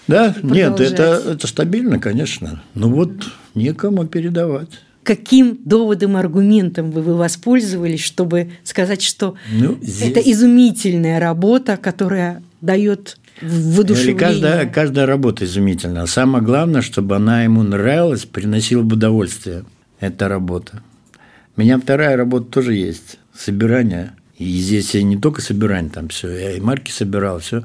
Да, 0.07 0.35
нет, 0.43 0.79
это, 0.79 1.21
это 1.31 1.47
стабильно, 1.47 1.99
конечно. 1.99 2.61
Но 2.75 2.89
вот 2.89 3.11
некому 3.55 4.05
передавать. 4.05 4.69
Каким 5.03 5.57
доводом, 5.63 6.17
аргументом 6.17 6.91
вы, 6.91 7.01
вы 7.01 7.15
воспользовались, 7.15 8.01
чтобы 8.01 8.51
сказать, 8.63 9.01
что 9.01 9.35
ну, 9.51 9.77
здесь... 9.81 10.11
это 10.11 10.19
изумительная 10.19 11.19
работа, 11.19 11.77
которая 11.77 12.43
дает 12.61 13.17
воодушевление? 13.41 14.19
Каждая, 14.19 14.65
каждая 14.67 15.05
работа 15.05 15.45
изумительная. 15.45 16.05
Самое 16.05 16.43
главное, 16.43 16.81
чтобы 16.81 17.15
она 17.15 17.43
ему 17.43 17.63
нравилась, 17.63 18.25
приносила 18.25 18.83
бы 18.83 18.97
удовольствие. 18.97 19.63
Эта 19.99 20.27
работа. 20.27 20.83
У 21.55 21.61
меня 21.61 21.79
вторая 21.79 22.15
работа 22.15 22.51
тоже 22.51 22.75
есть. 22.75 23.17
Собирание 23.35 24.11
и 24.39 24.59
здесь 24.59 24.95
я 24.95 25.03
не 25.03 25.17
только 25.17 25.41
собирание 25.41 25.91
там 25.91 26.07
все, 26.07 26.29
я 26.29 26.51
и 26.53 26.59
марки 26.59 26.91
собирал, 26.91 27.39
все. 27.39 27.63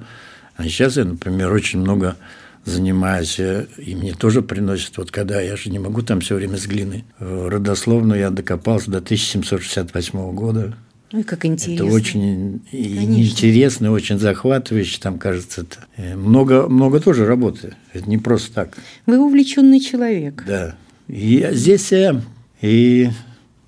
А 0.56 0.64
сейчас 0.64 0.96
я, 0.96 1.04
например, 1.04 1.52
очень 1.52 1.78
много 1.78 2.16
занимаюсь, 2.64 3.38
и 3.38 3.94
мне 3.94 4.12
тоже 4.12 4.42
приносят, 4.42 4.96
вот 4.98 5.10
когда 5.10 5.40
я 5.40 5.56
же 5.56 5.70
не 5.70 5.78
могу 5.78 6.02
там 6.02 6.20
все 6.20 6.34
время 6.34 6.56
с 6.56 6.66
глины. 6.66 7.04
Родословно 7.18 8.14
я 8.14 8.30
докопался 8.30 8.90
до 8.90 8.98
1768 8.98 10.34
года. 10.34 10.76
Ой, 11.12 11.22
как 11.22 11.44
интересно. 11.44 11.84
Это 11.84 11.94
очень 11.94 12.60
Конечно. 12.72 13.22
интересно, 13.22 13.92
очень 13.92 14.18
захватывающе, 14.18 14.98
там, 15.00 15.18
кажется, 15.18 15.60
это. 15.60 15.86
Э, 15.96 16.16
много, 16.16 16.66
много 16.68 16.98
тоже 16.98 17.24
работы. 17.24 17.76
Это 17.92 18.10
не 18.10 18.18
просто 18.18 18.52
так. 18.52 18.76
Вы 19.06 19.20
увлеченный 19.20 19.78
человек. 19.78 20.42
Да. 20.44 20.74
И 21.06 21.48
здесь 21.52 21.92
я, 21.92 22.20
и 22.60 23.10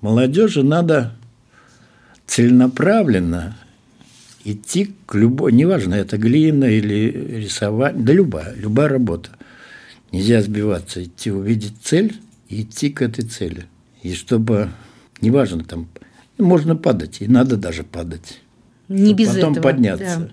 молодежи 0.01 0.61
надо 0.61 1.16
целенаправленно 2.27 3.57
идти 4.43 4.93
к 5.05 5.15
любой, 5.15 5.51
неважно, 5.53 5.95
это 5.95 6.17
глина 6.17 6.65
или 6.65 7.39
рисование, 7.39 8.03
да 8.03 8.13
любая, 8.13 8.55
любая 8.55 8.89
работа. 8.89 9.31
Нельзя 10.11 10.41
сбиваться, 10.41 11.03
идти 11.03 11.31
увидеть 11.31 11.73
цель 11.81 12.15
и 12.47 12.61
идти 12.61 12.89
к 12.89 13.01
этой 13.01 13.25
цели. 13.25 13.65
И 14.03 14.13
чтобы, 14.13 14.69
неважно, 15.21 15.63
там, 15.63 15.89
можно 16.37 16.75
падать, 16.75 17.21
и 17.21 17.27
надо 17.27 17.57
даже 17.57 17.83
падать. 17.83 18.39
Не 18.87 19.13
без 19.13 19.29
потом 19.29 19.53
этого, 19.53 19.63
подняться 19.63 20.19
да. 20.19 20.31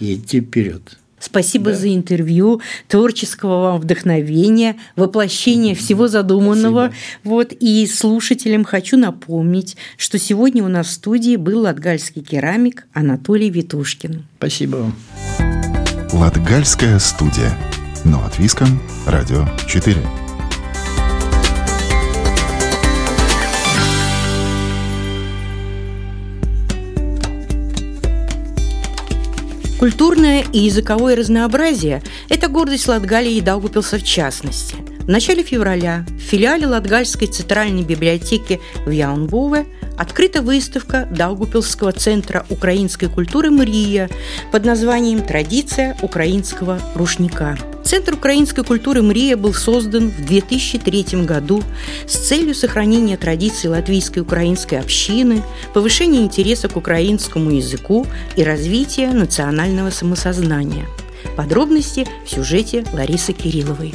и 0.00 0.16
идти 0.16 0.40
вперед. 0.40 0.98
Спасибо 1.20 1.70
да. 1.70 1.76
за 1.76 1.94
интервью, 1.94 2.60
творческого 2.88 3.62
вам 3.62 3.80
вдохновения, 3.80 4.76
воплощения 4.96 5.74
всего 5.74 6.08
задуманного. 6.08 6.92
Спасибо. 6.92 6.96
Вот 7.24 7.52
и 7.58 7.86
слушателям 7.86 8.64
хочу 8.64 8.96
напомнить, 8.96 9.76
что 9.96 10.18
сегодня 10.18 10.64
у 10.64 10.68
нас 10.68 10.88
в 10.88 10.92
студии 10.92 11.36
был 11.36 11.60
латгальский 11.60 12.22
керамик 12.22 12.86
Анатолий 12.92 13.50
Витушкин. 13.50 14.24
Спасибо 14.38 14.76
вам. 14.76 14.96
Латгальская 16.12 16.98
студия. 16.98 17.56
Но 18.04 18.24
от 18.24 18.38
Виском, 18.38 18.80
Радио 19.06 19.46
4. 19.66 20.17
Культурное 29.78 30.44
и 30.52 30.58
языковое 30.58 31.14
разнообразие– 31.14 32.02
это 32.28 32.48
гордость 32.48 32.88
Латгалии 32.88 33.36
и 33.36 33.40
Даугупилса 33.40 33.98
в 33.98 34.02
частности. 34.02 34.74
В 35.08 35.10
начале 35.10 35.42
февраля 35.42 36.04
в 36.18 36.20
филиале 36.20 36.66
Латгальской 36.66 37.28
центральной 37.28 37.82
библиотеки 37.82 38.60
в 38.84 38.90
Яунбове 38.90 39.64
открыта 39.96 40.42
выставка 40.42 41.08
Даугупилского 41.10 41.92
центра 41.92 42.44
украинской 42.50 43.06
культуры 43.06 43.50
«Мрия» 43.50 44.10
под 44.52 44.66
названием 44.66 45.22
«Традиция 45.22 45.96
украинского 46.02 46.78
рушника». 46.94 47.56
Центр 47.86 48.12
украинской 48.12 48.62
культуры 48.62 49.00
«Мрия» 49.00 49.38
был 49.38 49.54
создан 49.54 50.10
в 50.10 50.26
2003 50.26 51.24
году 51.24 51.62
с 52.06 52.28
целью 52.28 52.54
сохранения 52.54 53.16
традиций 53.16 53.70
латвийской 53.70 54.18
украинской 54.18 54.74
общины, 54.74 55.42
повышения 55.72 56.20
интереса 56.20 56.68
к 56.68 56.76
украинскому 56.76 57.50
языку 57.52 58.06
и 58.36 58.44
развития 58.44 59.08
национального 59.12 59.88
самосознания. 59.88 60.84
Подробности 61.34 62.06
в 62.26 62.30
сюжете 62.30 62.84
Ларисы 62.92 63.32
Кирилловой. 63.32 63.94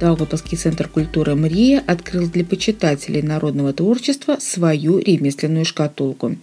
Даугавпилский 0.00 0.58
центр 0.58 0.88
культуры 0.88 1.34
«Мрия» 1.34 1.82
открыл 1.86 2.28
для 2.28 2.44
почитателей 2.44 3.22
народного 3.22 3.72
творчества 3.72 4.36
свою 4.40 4.98
ремесленную 4.98 5.64
шкатулку. 5.64 6.36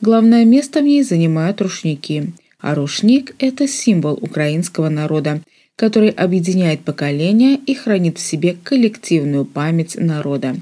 Главное 0.00 0.44
место 0.44 0.80
в 0.80 0.84
ней 0.84 1.02
занимают 1.02 1.60
рушники– 1.60 2.32
а 2.60 2.74
рушник– 2.74 3.34
это 3.38 3.66
символ 3.66 4.18
украинского 4.20 4.88
народа, 4.88 5.40
который 5.76 6.10
объединяет 6.10 6.80
поколения 6.80 7.58
и 7.66 7.74
хранит 7.74 8.18
в 8.18 8.20
себе 8.20 8.56
коллективную 8.62 9.44
память 9.44 9.96
народа. 9.98 10.56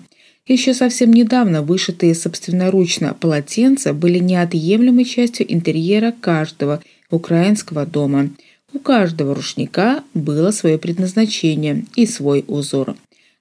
Еще 0.47 0.75
совсем 0.75 1.12
недавно 1.12 1.62
вышитые 1.62 2.14
собственноручно 2.14 3.14
полотенца 3.14 3.93
были 3.93 4.19
неотъемлемой 4.19 5.05
частью 5.05 5.52
интерьера 5.52 6.12
каждого 6.12 6.81
украинского 7.11 7.85
дома. 7.85 8.31
У 8.73 8.79
каждого 8.79 9.35
рушника 9.35 10.05
было 10.15 10.51
свое 10.51 10.79
предназначение 10.79 11.85
и 11.97 12.07
свой 12.07 12.45
узор. 12.47 12.97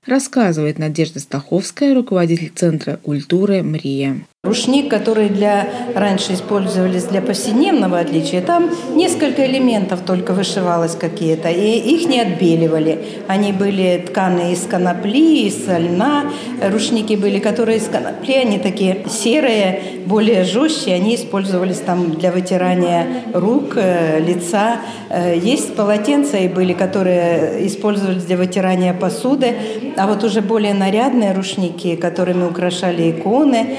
Рассказывает 0.05 0.79
Надежда 0.79 1.19
Стаховская, 1.19 1.93
руководитель 1.93 2.51
Центра 2.55 2.95
культуры 2.97 3.61
«Мрия». 3.61 4.25
Рушник, 4.47 4.89
который 4.89 5.29
для, 5.29 5.67
раньше 5.93 6.33
использовались 6.33 7.03
для 7.03 7.21
повседневного 7.21 7.99
отличия, 7.99 8.41
там 8.41 8.69
несколько 8.95 9.45
элементов 9.45 10.01
только 10.05 10.31
вышивалось 10.31 10.95
какие-то, 10.95 11.49
и 11.49 11.77
их 11.77 12.07
не 12.07 12.21
отбеливали. 12.21 12.99
Они 13.27 13.51
были 13.51 14.05
тканы 14.07 14.53
из 14.53 14.61
конопли, 14.61 15.47
из 15.47 15.67
льна. 15.67 16.31
Рушники 16.61 17.15
были, 17.15 17.39
которые 17.39 17.79
из 17.79 17.87
конопли, 17.87 18.33
они 18.33 18.57
такие 18.57 19.05
серые, 19.09 19.81
более 20.05 20.45
жестче, 20.45 20.93
они 20.93 21.15
использовались 21.15 21.79
там 21.79 22.11
для 22.11 22.31
вытирания 22.31 23.07
рук, 23.33 23.73
э, 23.75 24.21
лица. 24.21 24.77
Э, 25.09 25.35
есть 25.35 25.75
полотенца 25.75 26.37
и 26.37 26.47
были, 26.47 26.71
которые 26.73 27.67
использовались 27.67 28.23
для 28.23 28.37
вытирания 28.37 28.93
посуды, 28.93 29.55
а 29.97 30.07
вот 30.07 30.23
уже 30.23 30.41
более 30.41 30.73
нарядные 30.73 31.33
рушники, 31.33 31.95
которыми 31.95 32.45
украшали 32.45 33.11
иконы, 33.11 33.77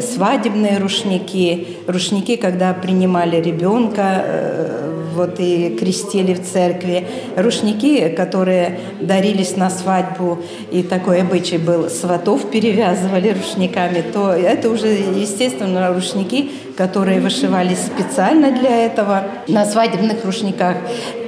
свадебные 0.00 0.78
рушники, 0.78 1.78
рушники, 1.86 2.36
когда 2.36 2.72
принимали 2.74 3.40
ребенка, 3.40 4.22
э, 4.24 4.88
вот 5.14 5.40
и 5.40 5.76
крестили 5.78 6.32
в 6.34 6.44
церкви, 6.44 7.06
рушники, 7.36 8.08
которые 8.08 8.78
дарились 9.00 9.56
на 9.56 9.68
свадьбу, 9.68 10.38
и 10.70 10.82
такой 10.82 11.20
обычай 11.22 11.58
был, 11.58 11.90
сватов 11.90 12.50
перевязывали 12.50 13.30
рушниками, 13.30 14.02
то 14.12 14.32
это 14.32 14.70
уже, 14.70 14.86
естественно, 14.86 15.92
рушники, 15.92 16.50
которые 16.78 17.20
вышивались 17.20 17.80
специально 17.80 18.52
для 18.52 18.86
этого 18.86 19.24
на 19.48 19.64
свадебных 19.64 20.24
рушниках. 20.24 20.76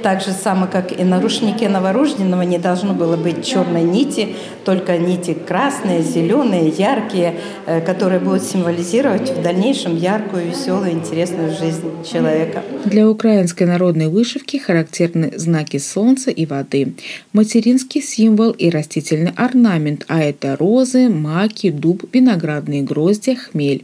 Так 0.01 0.21
же 0.21 0.31
само, 0.31 0.65
как 0.65 0.97
и 0.97 1.03
на 1.03 1.19
рушнике 1.21 1.67
новорожденного 1.67 2.43
не 2.43 2.57
должно 2.57 2.93
было 2.93 3.17
быть 3.17 3.45
черной 3.45 3.83
нити, 3.83 4.29
только 4.63 4.97
нити 4.97 5.33
красные, 5.33 6.03
зеленые, 6.03 6.69
яркие, 6.69 7.35
э, 7.65 7.81
которые 7.81 8.21
будут 8.21 8.43
символизировать 8.43 9.29
в 9.29 9.41
дальнейшем 9.41 9.97
яркую, 9.97 10.47
веселую, 10.47 10.91
интересную 10.91 11.51
жизнь 11.51 11.91
человека. 12.09 12.63
Для 12.85 13.09
украинской 13.09 13.65
народной 13.65 14.07
вышивки 14.07 14.55
характерны 14.55 15.33
знаки 15.35 15.79
солнца 15.79 16.31
и 16.31 16.45
воды, 16.45 16.93
материнский 17.33 18.01
символ 18.01 18.51
и 18.51 18.69
растительный 18.69 19.33
орнамент, 19.35 20.05
а 20.07 20.21
это 20.21 20.55
розы, 20.55 21.09
маки, 21.09 21.71
дуб, 21.71 22.05
виноградные 22.13 22.83
гроздья, 22.83 23.35
хмель. 23.35 23.83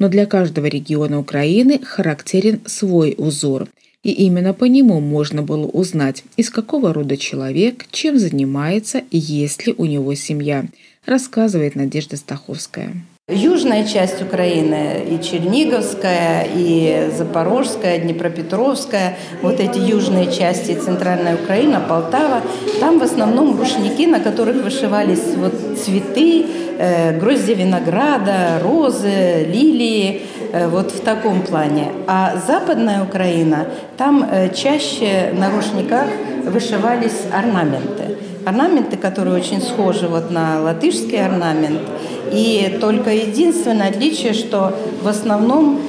Но 0.00 0.08
для 0.08 0.26
каждого 0.26 0.66
региона 0.66 1.20
Украины 1.20 1.78
характерен 1.78 2.60
свой 2.66 3.14
узор– 3.16 3.68
и 4.02 4.12
именно 4.12 4.54
по 4.54 4.64
нему 4.64 4.98
можно 5.00 5.42
было 5.42 5.66
узнать, 5.66 6.24
из 6.36 6.48
какого 6.48 6.94
рода 6.94 7.16
человек, 7.18 7.84
чем 7.90 8.18
занимается 8.18 9.02
и 9.10 9.18
есть 9.18 9.66
ли 9.66 9.74
у 9.76 9.84
него 9.84 10.14
семья, 10.14 10.64
рассказывает 11.04 11.74
Надежда 11.74 12.16
Стаховская. 12.16 12.94
Южная 13.28 13.86
часть 13.86 14.20
Украины, 14.22 15.04
и 15.08 15.22
Черниговская, 15.22 16.48
и 16.52 17.10
Запорожская, 17.16 18.00
Днепропетровская, 18.00 19.18
вот 19.40 19.60
эти 19.60 19.78
южные 19.78 20.32
части, 20.32 20.74
Центральная 20.74 21.36
Украина, 21.36 21.80
Полтава, 21.86 22.42
там 22.80 22.98
в 22.98 23.02
основном 23.04 23.56
рушники, 23.56 24.06
на 24.06 24.18
которых 24.18 24.64
вышивались 24.64 25.34
вот 25.36 25.78
цветы, 25.78 26.46
э, 26.80 27.18
гроздья 27.18 27.54
винограда, 27.54 28.58
розы, 28.62 29.44
лилии, 29.44 30.22
э, 30.52 30.68
вот 30.68 30.92
в 30.92 31.00
таком 31.00 31.42
плане. 31.42 31.92
А 32.06 32.34
Западная 32.46 33.02
Украина, 33.04 33.66
там 33.96 34.24
э, 34.24 34.52
чаще 34.54 35.32
на 35.34 35.50
рушниках 35.50 36.06
вышивались 36.44 37.26
орнаменты. 37.32 38.16
Орнаменты, 38.46 38.96
которые 38.96 39.36
очень 39.36 39.60
схожи 39.60 40.08
вот 40.08 40.30
на 40.30 40.60
латышский 40.62 41.24
орнамент– 41.24 41.80
и 42.32 42.78
только 42.80 43.10
единственное 43.10 43.88
отличие, 43.88 44.34
что 44.34 44.72
в 45.02 45.08
основном 45.08 45.80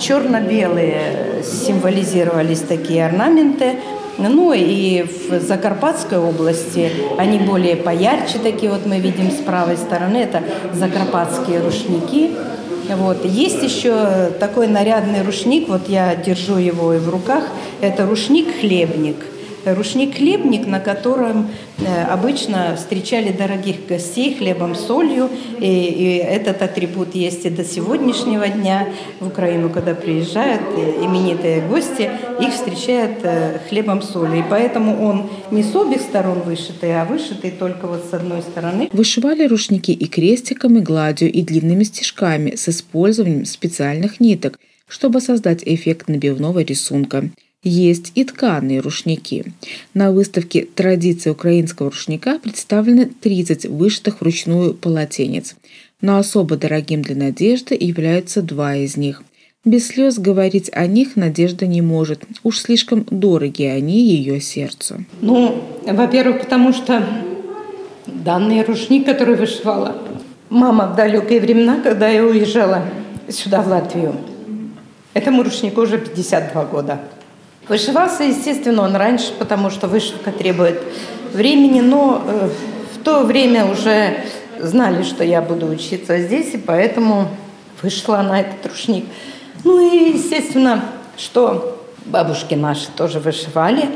черно-белые 0.00 1.42
символизировались 1.44 2.60
такие 2.60 3.04
орнаменты, 3.04 3.74
ну 4.18 4.52
и 4.52 5.02
в 5.02 5.40
Закарпатской 5.40 6.18
области 6.18 6.90
они 7.18 7.38
более 7.38 7.76
поярче 7.76 8.38
такие, 8.38 8.70
вот 8.70 8.86
мы 8.86 8.98
видим 8.98 9.30
с 9.30 9.36
правой 9.36 9.76
стороны, 9.76 10.18
это 10.18 10.42
закарпатские 10.72 11.60
рушники. 11.60 12.30
Вот. 12.88 13.24
Есть 13.24 13.62
еще 13.62 14.30
такой 14.38 14.66
нарядный 14.66 15.22
рушник, 15.22 15.68
вот 15.68 15.88
я 15.88 16.14
держу 16.14 16.58
его 16.58 16.92
и 16.92 16.98
в 16.98 17.08
руках, 17.08 17.44
это 17.80 18.06
рушник-хлебник– 18.06 19.16
рушник-хлебник, 19.64 20.66
на 20.66 20.80
котором 20.80 21.50
обычно 22.08 22.76
встречали 22.76 23.32
дорогих 23.32 23.86
гостей 23.88 24.34
хлебом, 24.36 24.74
солью. 24.74 25.28
И, 25.60 25.66
и 25.66 26.16
этот 26.16 26.62
атрибут 26.62 27.14
есть 27.14 27.44
и 27.44 27.50
до 27.50 27.64
сегодняшнего 27.64 28.48
дня. 28.48 28.88
В 29.20 29.28
Украину, 29.28 29.70
когда 29.70 29.94
приезжают 29.94 30.62
э, 30.76 31.04
именитые 31.04 31.62
гости, 31.62 32.10
их 32.40 32.52
встречают 32.52 33.18
э, 33.22 33.58
хлебом, 33.68 34.02
солью. 34.02 34.40
И 34.40 34.44
поэтому 34.48 35.04
он 35.04 35.30
не 35.50 35.62
с 35.62 35.74
обеих 35.74 36.00
сторон 36.02 36.40
вышитый, 36.42 37.00
а 37.00 37.04
вышитый 37.04 37.50
только 37.50 37.86
вот 37.86 38.04
с 38.08 38.14
одной 38.14 38.42
стороны. 38.42 38.88
Вышивали 38.92 39.46
рушники 39.46 39.90
и 39.90 40.06
крестиками, 40.06 40.80
гладью, 40.80 41.30
и 41.32 41.42
длинными 41.42 41.84
стежками 41.84 42.54
с 42.54 42.68
использованием 42.68 43.44
специальных 43.44 44.20
ниток, 44.20 44.58
чтобы 44.86 45.20
создать 45.20 45.62
эффект 45.64 46.08
набивного 46.08 46.60
рисунка 46.60 47.30
есть 47.64 48.12
и 48.14 48.24
тканые 48.24 48.80
рушники. 48.80 49.52
На 49.94 50.12
выставке 50.12 50.66
«Традиции 50.74 51.30
украинского 51.30 51.90
рушника» 51.90 52.38
представлены 52.38 53.06
30 53.06 53.66
вышитых 53.66 54.20
вручную 54.20 54.74
полотенец. 54.74 55.56
Но 56.00 56.18
особо 56.18 56.56
дорогим 56.56 57.02
для 57.02 57.16
Надежды 57.16 57.76
являются 57.78 58.42
два 58.42 58.76
из 58.76 58.96
них. 58.96 59.22
Без 59.64 59.88
слез 59.88 60.18
говорить 60.18 60.70
о 60.74 60.86
них 60.86 61.16
Надежда 61.16 61.66
не 61.66 61.80
может. 61.80 62.24
Уж 62.42 62.58
слишком 62.58 63.06
дороги 63.10 63.62
они 63.62 63.98
ее 63.98 64.38
сердцу. 64.40 65.04
Ну, 65.22 65.64
во-первых, 65.86 66.42
потому 66.42 66.74
что 66.74 67.02
данный 68.06 68.62
рушник, 68.62 69.06
который 69.06 69.36
вышивала 69.36 69.96
мама 70.50 70.88
в 70.92 70.96
далекие 70.96 71.40
времена, 71.40 71.80
когда 71.82 72.08
я 72.08 72.24
уезжала 72.24 72.84
сюда, 73.30 73.62
в 73.62 73.68
Латвию, 73.68 74.14
этому 75.14 75.42
рушнику 75.42 75.80
уже 75.80 75.96
52 75.96 76.64
года. 76.66 77.00
Вышивался, 77.68 78.24
естественно, 78.24 78.82
он 78.82 78.94
раньше, 78.94 79.32
потому 79.38 79.70
что 79.70 79.88
вышивка 79.88 80.32
требует 80.32 80.82
времени, 81.32 81.80
но 81.80 82.22
э, 82.26 82.48
в 82.94 83.02
то 83.02 83.22
время 83.22 83.64
уже 83.64 84.18
знали, 84.58 85.02
что 85.02 85.24
я 85.24 85.40
буду 85.40 85.66
учиться 85.66 86.18
здесь, 86.18 86.54
и 86.54 86.58
поэтому 86.58 87.28
вышла 87.82 88.18
на 88.18 88.40
этот 88.40 88.66
рушник. 88.66 89.06
Ну 89.64 89.80
и, 89.80 90.12
естественно, 90.12 90.84
что 91.16 91.82
бабушки 92.04 92.54
наши 92.54 92.88
тоже 92.94 93.18
вышивали, 93.18 93.88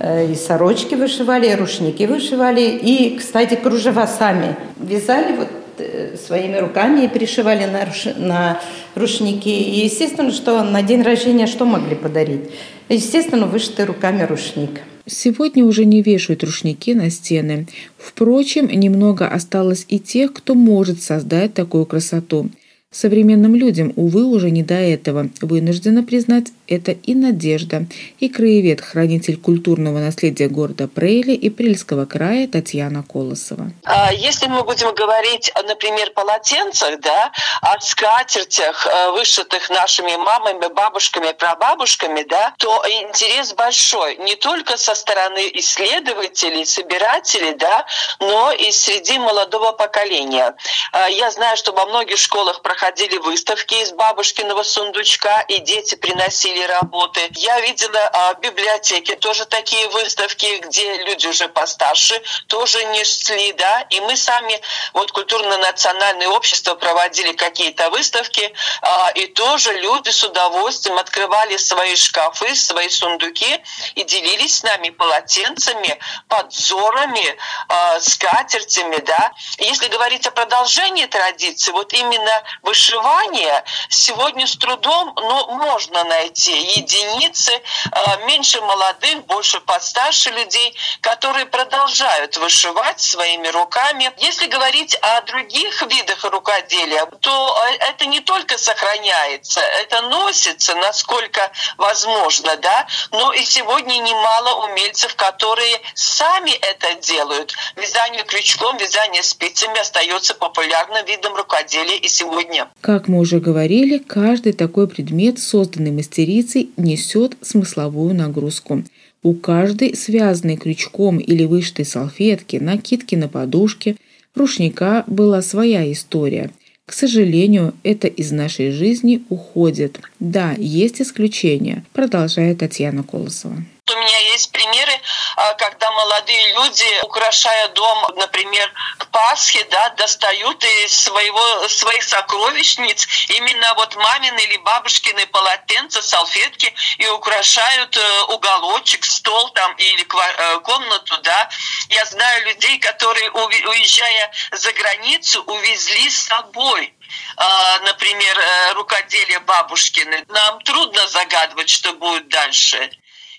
э, 0.00 0.32
и 0.32 0.34
сорочки 0.34 0.96
вышивали, 0.96 1.48
и 1.48 1.54
рушники 1.54 2.02
вышивали, 2.04 2.62
и, 2.62 3.16
кстати, 3.16 3.54
кружева 3.54 4.06
сами 4.06 4.56
вязали 4.78 5.36
вот 5.36 5.48
э, 5.78 6.16
своими 6.16 6.58
руками 6.58 7.04
и 7.04 7.08
пришивали 7.08 7.66
на, 7.66 7.84
руш... 7.84 8.06
на 8.16 8.60
рушники. 8.96 9.48
И, 9.48 9.84
естественно, 9.84 10.32
что 10.32 10.64
на 10.64 10.82
день 10.82 11.02
рождения 11.02 11.46
что 11.46 11.64
могли 11.64 11.94
подарить? 11.94 12.50
Естественно, 12.88 13.46
вышитый 13.46 13.84
руками 13.84 14.22
рушник. 14.22 14.80
Сегодня 15.06 15.64
уже 15.64 15.84
не 15.84 16.02
вешают 16.02 16.44
рушники 16.44 16.94
на 16.94 17.10
стены. 17.10 17.66
Впрочем, 17.98 18.68
немного 18.68 19.26
осталось 19.26 19.84
и 19.88 19.98
тех, 19.98 20.32
кто 20.32 20.54
может 20.54 21.02
создать 21.02 21.54
такую 21.54 21.86
красоту– 21.86 22.50
Современным 22.92 23.56
людям, 23.56 23.94
увы, 23.96 24.24
уже 24.24 24.50
не 24.50 24.62
до 24.62 24.74
этого. 24.74 25.28
Вынуждена 25.40 26.02
признать 26.02 26.48
это 26.68 26.92
и 26.92 27.14
Надежда, 27.14 27.86
и 28.20 28.28
краевед, 28.28 28.82
хранитель 28.82 29.38
культурного 29.38 29.98
наследия 29.98 30.48
города 30.48 30.88
Прейли 30.88 31.32
и 31.32 31.48
Прильского 31.48 32.04
края 32.04 32.46
Татьяна 32.48 33.02
Колосова. 33.02 33.70
А, 33.84 34.12
если 34.12 34.46
мы 34.46 34.62
будем 34.62 34.94
говорить, 34.94 35.50
например, 35.66 36.10
полотенцах, 36.14 37.00
да, 37.00 37.32
о 37.62 37.80
скатертях, 37.80 38.86
э, 38.86 39.10
вышитых 39.12 39.70
нашими 39.70 40.14
мамами, 40.16 40.70
бабушками, 40.74 41.32
прабабушками, 41.32 42.26
да, 42.28 42.52
то 42.58 42.84
интерес 42.86 43.54
большой 43.54 44.16
не 44.16 44.36
только 44.36 44.76
со 44.76 44.94
стороны 44.94 45.50
исследователей, 45.54 46.66
собирателей, 46.66 47.54
да, 47.54 47.86
но 48.20 48.52
и 48.52 48.70
среди 48.70 49.18
молодого 49.18 49.72
поколения. 49.72 50.54
А, 50.92 51.08
я 51.08 51.30
знаю, 51.30 51.56
что 51.56 51.72
во 51.72 51.86
многих 51.86 52.18
школах 52.18 52.60
проходят 52.60 52.81
проходили 52.82 53.18
выставки 53.18 53.74
из 53.74 53.92
бабушкиного 53.92 54.64
сундучка, 54.64 55.42
и 55.42 55.60
дети 55.60 55.94
приносили 55.94 56.64
работы. 56.64 57.20
Я 57.36 57.60
видела 57.60 58.10
а, 58.12 58.34
в 58.34 58.40
библиотеке 58.40 59.14
тоже 59.14 59.46
такие 59.46 59.86
выставки, 59.90 60.56
где 60.56 60.96
люди 61.04 61.28
уже 61.28 61.46
постарше 61.46 62.20
тоже 62.48 62.84
несли, 62.86 63.52
да, 63.52 63.82
и 63.82 64.00
мы 64.00 64.16
сами, 64.16 64.60
вот 64.94 65.12
культурно-национальное 65.12 66.26
общество 66.26 66.74
проводили 66.74 67.32
какие-то 67.34 67.88
выставки, 67.90 68.52
а, 68.80 69.12
и 69.14 69.28
тоже 69.28 69.72
люди 69.74 70.10
с 70.10 70.24
удовольствием 70.24 70.98
открывали 70.98 71.58
свои 71.58 71.94
шкафы, 71.94 72.52
свои 72.56 72.88
сундуки 72.88 73.62
и 73.94 74.02
делились 74.02 74.58
с 74.58 74.62
нами 74.64 74.90
полотенцами, 74.90 76.00
подзорами, 76.26 77.36
а, 77.68 78.00
скатертями, 78.00 78.96
да. 78.96 79.30
Если 79.58 79.86
говорить 79.86 80.26
о 80.26 80.32
продолжении 80.32 81.06
традиции, 81.06 81.70
вот 81.70 81.92
именно 81.92 82.42
в 82.62 82.71
вышивания 82.72 83.64
сегодня 83.90 84.46
с 84.46 84.56
трудом, 84.56 85.12
но 85.14 85.46
можно 85.48 86.04
найти 86.04 86.58
единицы, 86.78 87.52
а, 87.90 88.16
меньше 88.28 88.62
молодых, 88.62 89.26
больше 89.26 89.60
постарше 89.60 90.30
людей, 90.30 90.74
которые 91.02 91.44
продолжают 91.44 92.38
вышивать 92.38 92.98
своими 92.98 93.48
руками. 93.48 94.10
Если 94.16 94.46
говорить 94.46 94.94
о 95.02 95.20
других 95.22 95.82
видах 95.82 96.24
рукоделия, 96.24 97.04
то 97.20 97.56
а, 97.58 97.70
это 97.90 98.06
не 98.06 98.20
только 98.20 98.56
сохраняется, 98.56 99.60
это 99.60 100.00
носится, 100.02 100.74
насколько 100.76 101.52
возможно, 101.76 102.56
да, 102.56 102.86
но 103.10 103.34
и 103.34 103.44
сегодня 103.44 103.98
немало 103.98 104.64
умельцев, 104.64 105.14
которые 105.16 105.78
сами 105.94 106.52
это 106.52 106.94
делают. 106.94 107.54
Вязание 107.76 108.24
крючком, 108.24 108.78
вязание 108.78 109.22
спицами 109.22 109.78
остается 109.78 110.34
популярным 110.34 111.04
видом 111.04 111.34
рукоделия 111.36 111.96
и 111.96 112.08
сегодня 112.08 112.61
как 112.80 113.08
мы 113.08 113.20
уже 113.20 113.40
говорили, 113.40 113.98
каждый 113.98 114.52
такой 114.52 114.88
предмет, 114.88 115.38
созданный 115.38 115.92
мастерицей, 115.92 116.70
несет 116.76 117.36
смысловую 117.40 118.14
нагрузку. 118.14 118.84
У 119.22 119.34
каждой 119.34 119.94
связанной 119.94 120.56
крючком 120.56 121.18
или 121.18 121.44
вышитой 121.44 121.84
салфетки, 121.84 122.56
накидки 122.56 123.14
на 123.14 123.28
подушке, 123.28 123.96
рушника 124.34 125.04
была 125.06 125.42
своя 125.42 125.90
история. 125.92 126.50
К 126.86 126.92
сожалению, 126.92 127.74
это 127.84 128.08
из 128.08 128.32
нашей 128.32 128.72
жизни 128.72 129.22
уходит. 129.28 130.00
Да, 130.18 130.54
есть 130.58 131.00
исключения, 131.00 131.84
продолжает 131.92 132.58
Татьяна 132.58 133.04
Колосова. 133.04 133.64
У 133.90 133.94
меня 133.94 134.18
есть 134.32 134.52
примеры, 134.52 134.92
а, 135.36 135.54
когда 135.54 135.90
молодые 135.90 136.52
люди, 136.52 136.86
украшая 137.02 137.66
дом, 137.68 138.14
например, 138.14 138.72
к 138.98 139.10
Пасхе, 139.10 139.64
да, 139.72 139.88
достают 139.90 140.62
из 140.62 141.02
своего, 141.02 141.68
своих 141.68 142.04
сокровищниц 142.04 143.08
именно 143.30 143.74
вот 143.74 143.96
мамины 143.96 144.38
или 144.38 144.56
бабушкины 144.58 145.26
полотенца, 145.26 146.00
салфетки 146.00 146.72
и 146.98 147.08
украшают 147.08 147.96
э, 147.96 148.22
уголочек, 148.28 149.04
стол 149.04 149.50
там 149.50 149.74
или 149.74 150.06
э, 150.06 150.60
комнату, 150.60 151.18
да. 151.22 151.50
Я 151.88 152.04
знаю 152.04 152.44
людей, 152.46 152.78
которые, 152.78 153.32
уезжая 153.32 154.32
за 154.52 154.72
границу, 154.74 155.42
увезли 155.42 156.08
с 156.08 156.26
собой 156.28 156.94
а, 157.36 157.78
например, 157.80 158.38
э, 158.38 158.72
рукоделие 158.74 159.40
бабушкины. 159.40 160.24
Нам 160.28 160.60
трудно 160.62 161.06
загадывать, 161.08 161.68
что 161.68 161.92
будет 161.94 162.28
дальше. 162.28 162.90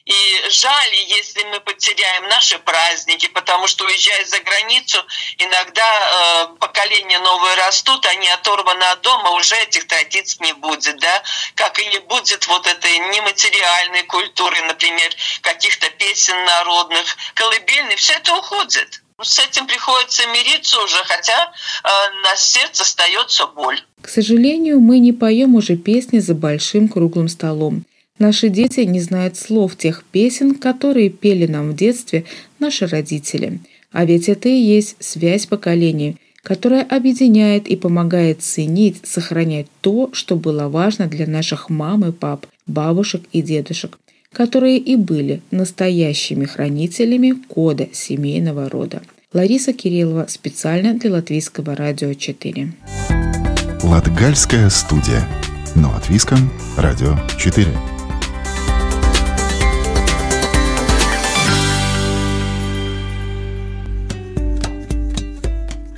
И 0.05 0.13
жаль, 0.49 0.93
если 1.07 1.43
мы 1.43 1.61
потеряем 1.61 2.27
наши 2.27 2.59
праздники, 2.59 3.27
потому 3.27 3.67
что 3.67 3.85
уезжая 3.85 4.25
за 4.25 4.39
границу, 4.39 4.97
иногда 5.37 5.85
э, 5.85 6.57
поколения 6.59 7.19
новые 7.19 7.55
растут, 7.55 8.05
они 8.07 8.27
оторваны 8.27 8.83
от 8.83 9.01
дома, 9.01 9.29
уже 9.31 9.55
этих 9.55 9.87
традиций 9.87 10.39
не 10.41 10.53
будет, 10.53 10.99
да, 10.99 11.23
как 11.55 11.79
и 11.79 11.85
не 11.87 11.99
будет 11.99 12.45
вот 12.47 12.67
этой 12.67 12.97
нематериальной 13.15 14.03
культуры, 14.03 14.61
например, 14.63 15.09
каких-то 15.39 15.89
песен 15.91 16.35
народных, 16.43 17.05
колыбельных, 17.35 17.97
все 17.97 18.13
это 18.13 18.35
уходит. 18.35 19.01
С 19.21 19.39
этим 19.39 19.67
приходится 19.67 20.27
мириться 20.27 20.81
уже, 20.81 20.97
хотя 21.05 21.53
э, 21.83 21.87
на 22.23 22.35
сердце 22.35 22.83
остается 22.83 23.47
боль. 23.47 23.81
К 24.01 24.09
сожалению, 24.09 24.81
мы 24.81 24.99
не 24.99 25.13
поем 25.13 25.55
уже 25.55 25.77
песни 25.77 26.19
за 26.19 26.33
большим 26.33 26.89
круглым 26.89 27.29
столом. 27.29 27.85
Наши 28.19 28.49
дети 28.49 28.81
не 28.81 28.99
знают 28.99 29.37
слов 29.37 29.75
тех 29.75 30.03
песен, 30.03 30.55
которые 30.55 31.09
пели 31.09 31.47
нам 31.47 31.71
в 31.71 31.75
детстве 31.75 32.25
наши 32.59 32.85
родители. 32.85 33.59
А 33.91 34.05
ведь 34.05 34.29
это 34.29 34.49
и 34.49 34.55
есть 34.55 34.95
связь 34.99 35.45
поколений, 35.47 36.17
которая 36.43 36.83
объединяет 36.83 37.67
и 37.67 37.75
помогает 37.75 38.41
ценить, 38.41 39.01
сохранять 39.03 39.67
то, 39.81 40.09
что 40.13 40.35
было 40.35 40.67
важно 40.67 41.07
для 41.07 41.25
наших 41.25 41.69
мам 41.69 42.05
и 42.05 42.11
пап, 42.11 42.45
бабушек 42.67 43.23
и 43.31 43.41
дедушек, 43.41 43.97
которые 44.31 44.77
и 44.77 44.95
были 44.95 45.41
настоящими 45.51 46.45
хранителями 46.45 47.33
кода 47.47 47.87
семейного 47.93 48.69
рода. 48.69 49.01
Лариса 49.33 49.73
Кириллова 49.73 50.27
специально 50.29 50.93
для 50.93 51.13
Латвийского 51.13 51.75
радио 51.75 52.13
4. 52.13 52.73
Латгальская 53.81 54.69
студия. 54.69 55.27
Но 55.75 55.95
от 55.95 56.07
Виском. 56.09 56.51
Радио 56.77 57.17
4. 57.39 57.67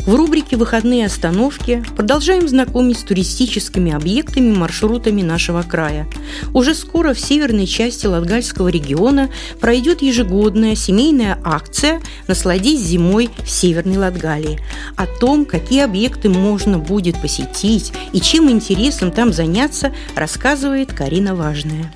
В 0.06 0.13
рубрике 0.13 0.56
«Выходные 0.56 1.08
остановки» 1.08 1.84
продолжаем 1.96 2.48
знакомить 2.48 3.00
с 3.00 3.04
туристическими 3.04 3.91
объектами 3.91 4.50
и 4.50 4.56
маршрутами 4.56 5.24
нашего 5.24 5.63
края. 5.63 6.08
Уже 6.54 6.76
скоро 6.76 7.15
в 7.15 7.20
северной 7.20 7.65
части 7.65 8.06
Латгальского 8.06 8.68
региона 8.68 9.32
пройдет 9.60 10.04
ежегодная 10.04 10.76
семейная 10.76 11.39
акция 11.44 12.02
«Насладись 12.28 12.82
зимой 12.82 13.32
в 13.44 13.50
Северной 13.50 13.98
Латгалии». 13.98 14.60
О 14.96 15.08
том, 15.08 15.44
какие 15.44 15.82
объекты 15.82 16.30
можно 16.30 16.78
будет 16.78 17.20
посетить 17.20 17.91
и 18.13 18.22
чем 18.22 18.52
интересным 18.52 19.10
там 19.12 19.34
заняться, 19.34 19.91
рассказывает 20.15 20.94
Карина 20.94 21.34
Важная. 21.34 21.91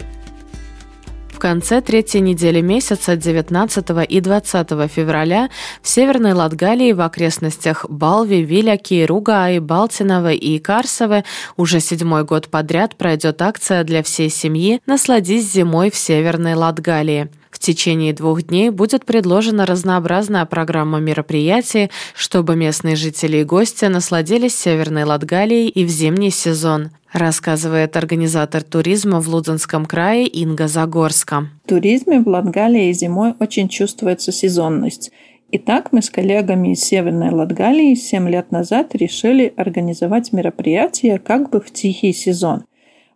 В 1.39 1.41
конце 1.41 1.79
третьей 1.79 2.19
недели 2.19 2.59
месяца 2.59 3.15
19 3.15 3.85
и 4.09 4.19
20 4.19 4.69
февраля 4.91 5.49
в 5.81 5.87
Северной 5.87 6.33
Латгалии 6.33 6.91
в 6.91 6.99
окрестностях 6.99 7.85
Балви, 7.87 8.43
Виляки, 8.43 9.05
Ругаи, 9.05 9.59
Балтиновы 9.59 10.35
и 10.35 10.59
Карсовы 10.59 11.23
уже 11.55 11.79
седьмой 11.79 12.25
год 12.25 12.49
подряд 12.49 12.97
пройдет 12.97 13.41
акция 13.41 13.85
для 13.85 14.03
всей 14.03 14.29
семьи 14.29 14.81
«Насладись 14.85 15.49
зимой 15.49 15.91
в 15.91 15.95
Северной 15.95 16.55
Латгалии». 16.55 17.29
В 17.59 17.61
течение 17.61 18.13
двух 18.13 18.43
дней 18.43 18.69
будет 18.69 19.03
предложена 19.03 19.65
разнообразная 19.65 20.45
программа 20.45 20.99
мероприятий, 20.99 21.91
чтобы 22.15 22.55
местные 22.55 22.95
жители 22.95 23.39
и 23.39 23.43
гости 23.43 23.83
насладились 23.83 24.57
Северной 24.57 25.03
Латгалией 25.03 25.67
и 25.67 25.83
в 25.83 25.89
зимний 25.89 26.31
сезон 26.31 26.91
рассказывает 27.11 27.97
организатор 27.97 28.63
туризма 28.63 29.19
в 29.19 29.27
Лудзенском 29.27 29.85
крае 29.85 30.27
Инга 30.27 30.69
Загорска. 30.69 31.49
В 31.65 31.69
туризме 31.69 32.21
в 32.21 32.29
Латгалии 32.29 32.93
зимой 32.93 33.33
очень 33.39 33.67
чувствуется 33.67 34.31
сезонность. 34.31 35.11
Итак, 35.51 35.89
мы 35.91 36.01
с 36.01 36.09
коллегами 36.09 36.73
из 36.73 36.83
Северной 36.83 37.31
Латгалии 37.31 37.95
7 37.95 38.29
лет 38.29 38.51
назад 38.51 38.95
решили 38.95 39.51
организовать 39.57 40.31
мероприятие 40.31 41.17
как 41.17 41.49
бы 41.49 41.59
в 41.59 41.73
тихий 41.73 42.13
сезон. 42.13 42.63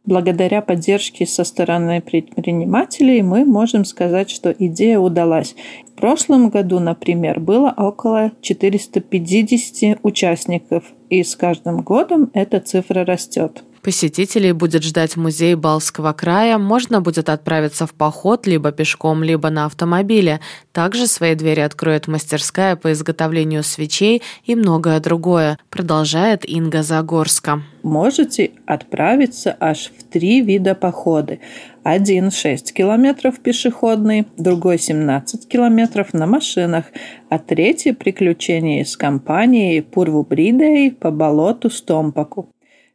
Благодаря 0.05 0.61
поддержке 0.61 1.25
со 1.25 1.45
стороны 1.45 2.01
предпринимателей 2.01 3.21
мы 3.21 3.45
можем 3.45 3.85
сказать, 3.85 4.29
что 4.29 4.51
идея 4.51 4.99
удалась. 4.99 5.55
В 5.87 5.93
прошлом 5.93 6.49
году, 6.49 6.79
например, 6.79 7.39
было 7.39 7.73
около 7.75 8.33
450 8.41 9.99
участников, 10.03 10.83
и 11.09 11.23
с 11.23 11.37
каждым 11.37 11.81
годом 11.81 12.31
эта 12.33 12.59
цифра 12.59 13.05
растет. 13.05 13.63
Посетителей 13.83 14.53
будет 14.53 14.81
ждать 14.83 15.17
музей 15.17 15.55
Балского 15.55 16.13
края, 16.13 16.57
можно 16.57 17.01
будет 17.01 17.27
отправиться 17.27 17.85
в 17.85 17.93
поход 17.93 18.47
либо 18.47 18.71
пешком, 18.71 19.23
либо 19.23 19.49
на 19.49 19.65
автомобиле. 19.65 20.39
Также 20.71 21.05
свои 21.05 21.35
двери 21.35 21.59
откроет 21.59 22.07
мастерская 22.07 22.77
по 22.77 22.93
изготовлению 22.93 23.61
свечей 23.61 24.21
и 24.45 24.55
многое 24.55 25.01
другое, 25.01 25.59
продолжает 25.69 26.49
Инга 26.49 26.81
Загорска. 26.81 27.61
Можете 27.83 28.51
отправиться 28.65 29.57
аж 29.59 29.91
в 29.97 30.03
три 30.05 30.39
вида 30.39 30.75
походы. 30.75 31.41
Один 31.83 32.31
6 32.31 32.73
километров 32.73 33.41
пешеходный, 33.41 34.25
другой 34.37 34.79
17 34.79 35.49
километров 35.49 36.13
на 36.13 36.25
машинах, 36.25 36.85
а 37.27 37.37
третий 37.37 37.91
приключение 37.91 38.85
с 38.85 38.95
компанией 38.95 39.81
Пурву 39.81 40.23
Бридей 40.23 40.91
по 40.91 41.11
болоту 41.11 41.69
Стомпаку. 41.69 42.52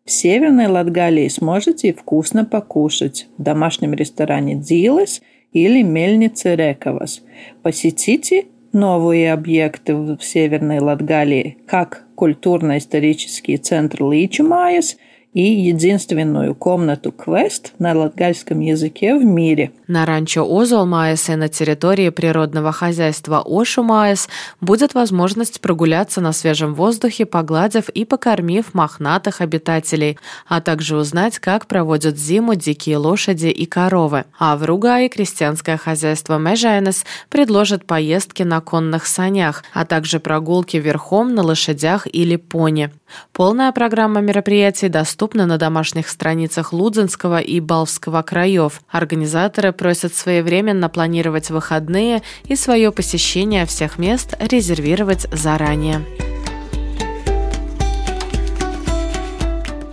В 0.09 0.11
Северной 0.11 0.69
Латгалии 0.69 1.29
сможете 1.29 1.93
вкусно 1.93 2.47
покушать 2.47 3.29
в 3.37 3.43
домашнем 3.43 3.93
ресторане 3.93 4.55
«Дзилес» 4.55 5.21
или 5.53 5.83
мельнице 5.83 6.57
Рековас. 6.57 7.23
Посетите 7.63 8.47
новые 8.73 9.35
объекты 9.35 9.95
в 9.95 10.19
Северной 10.23 10.79
Латгалии, 10.79 11.59
как 11.67 12.07
культурно-исторический 12.15 13.59
центр 13.59 14.03
Личумайес– 14.03 14.97
и 15.39 15.69
единственную 15.69 16.53
комнату 16.57 17.13
квест 17.13 17.73
на 17.79 17.97
латгальском 17.97 18.59
языке 18.59 19.15
в 19.15 19.25
мире. 19.25 19.71
На 19.87 20.05
ранчо 20.05 20.45
Озолмаес 20.45 21.29
и 21.29 21.37
на 21.37 21.49
территории 21.49 22.09
природного 22.09 22.73
хозяйства 22.73 23.45
Ошумаес 23.47 24.29
будет 24.61 24.95
возможность 24.95 25.61
прогуляться 25.61 26.21
на 26.21 26.33
свежем 26.33 26.75
воздухе, 26.75 27.25
погладив 27.25 27.89
и 27.89 28.05
покормив 28.05 28.75
мохнатых 28.75 29.41
обитателей, 29.41 30.19
а 30.49 30.61
также 30.61 30.97
узнать, 30.97 31.39
как 31.39 31.69
проводят 31.69 32.19
зиму 32.19 32.57
дикие 32.57 32.97
лошади 32.97 33.47
и 33.47 33.65
коровы. 33.65 34.25
А 34.41 34.57
в 34.57 34.65
Ругае 34.65 35.09
крестьянское 35.09 35.77
хозяйство 35.77 36.37
Межайнес 36.39 37.05
предложит 37.29 37.85
поездки 37.85 38.43
на 38.43 38.61
конных 38.61 39.07
санях, 39.07 39.63
а 39.73 39.85
также 39.85 40.19
прогулки 40.19 40.79
верхом 40.79 41.37
на 41.37 41.45
лошадях 41.45 42.09
или 42.13 42.35
пони. 42.35 42.91
Полная 43.33 43.73
программа 43.73 44.21
мероприятий 44.21 44.89
доступна 44.89 45.28
на 45.47 45.59
домашних 45.59 46.09
страницах 46.09 46.73
Лудзенского 46.73 47.41
и 47.41 47.61
Балвского 47.61 48.23
краев. 48.23 48.81
Организаторы 48.91 49.73
просят 49.73 50.15
своевременно 50.15 50.89
планировать 50.89 51.51
выходные 51.51 52.23
и 52.45 52.57
свое 52.57 52.93
посещение 52.93 53.67
всех 53.67 53.99
мест 53.99 54.35
резервировать 54.41 55.27
заранее. 55.33 56.28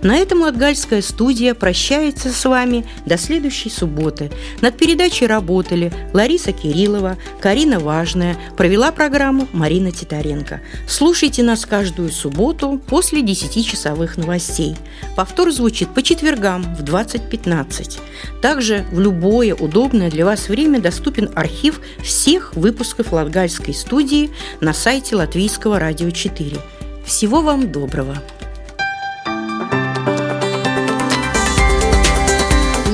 На 0.06 0.18
этом 0.18 0.42
Латгальская 0.42 1.02
студия 1.02 1.52
прощается 1.52 2.30
с 2.30 2.44
вами 2.44 2.86
до 3.06 3.18
следующей 3.18 3.70
субботы. 3.70 4.30
Над 4.60 4.78
передачей 4.78 5.26
работали 5.26 5.92
Лариса 6.12 6.52
Кириллова, 6.52 7.16
Карина 7.40 7.80
Важная, 7.80 8.36
провела 8.56 8.92
программу 8.92 9.48
Марина 9.52 9.90
Титаренко. 9.90 10.60
Слушайте 10.86 11.42
нас 11.42 11.66
каждую 11.66 12.12
субботу 12.12 12.80
после 12.86 13.20
10-часовых 13.20 14.16
новостей. 14.16 14.76
Повтор 15.16 15.50
звучит 15.50 15.92
по 15.92 16.02
четвергам 16.02 16.62
в 16.76 16.84
20.15. 16.84 17.98
Также 18.40 18.84
в 18.92 19.00
любое 19.00 19.56
удобное 19.56 20.08
для 20.08 20.24
вас 20.24 20.48
время 20.48 20.80
доступен 20.80 21.32
архив 21.34 21.80
всех 22.00 22.54
выпусков 22.54 23.10
Латгальской 23.10 23.74
студии 23.74 24.30
на 24.60 24.72
сайте 24.72 25.16
Латвийского 25.16 25.80
радио 25.80 26.10
4. 26.10 26.58
Всего 27.04 27.40
вам 27.40 27.72
доброго! 27.72 28.22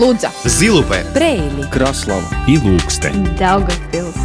Лудза, 0.03 0.33
Zilupē, 0.43 1.05
Preili, 1.15 1.63
Kraslava, 1.71 2.27
Ilūksteņa, 2.51 3.37
Daugavpils, 3.39 4.17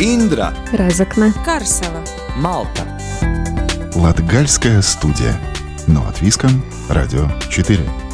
Indra, 0.00 0.48
Разокна, 0.72 1.28
Karsava, 1.44 2.00
Malta. 2.40 2.86
Латгальская 3.94 4.80
студия. 4.80 5.38
Но 5.86 6.00
от 6.08 6.22
Виском, 6.22 6.64
Радио 6.88 7.28
4. 7.50 8.05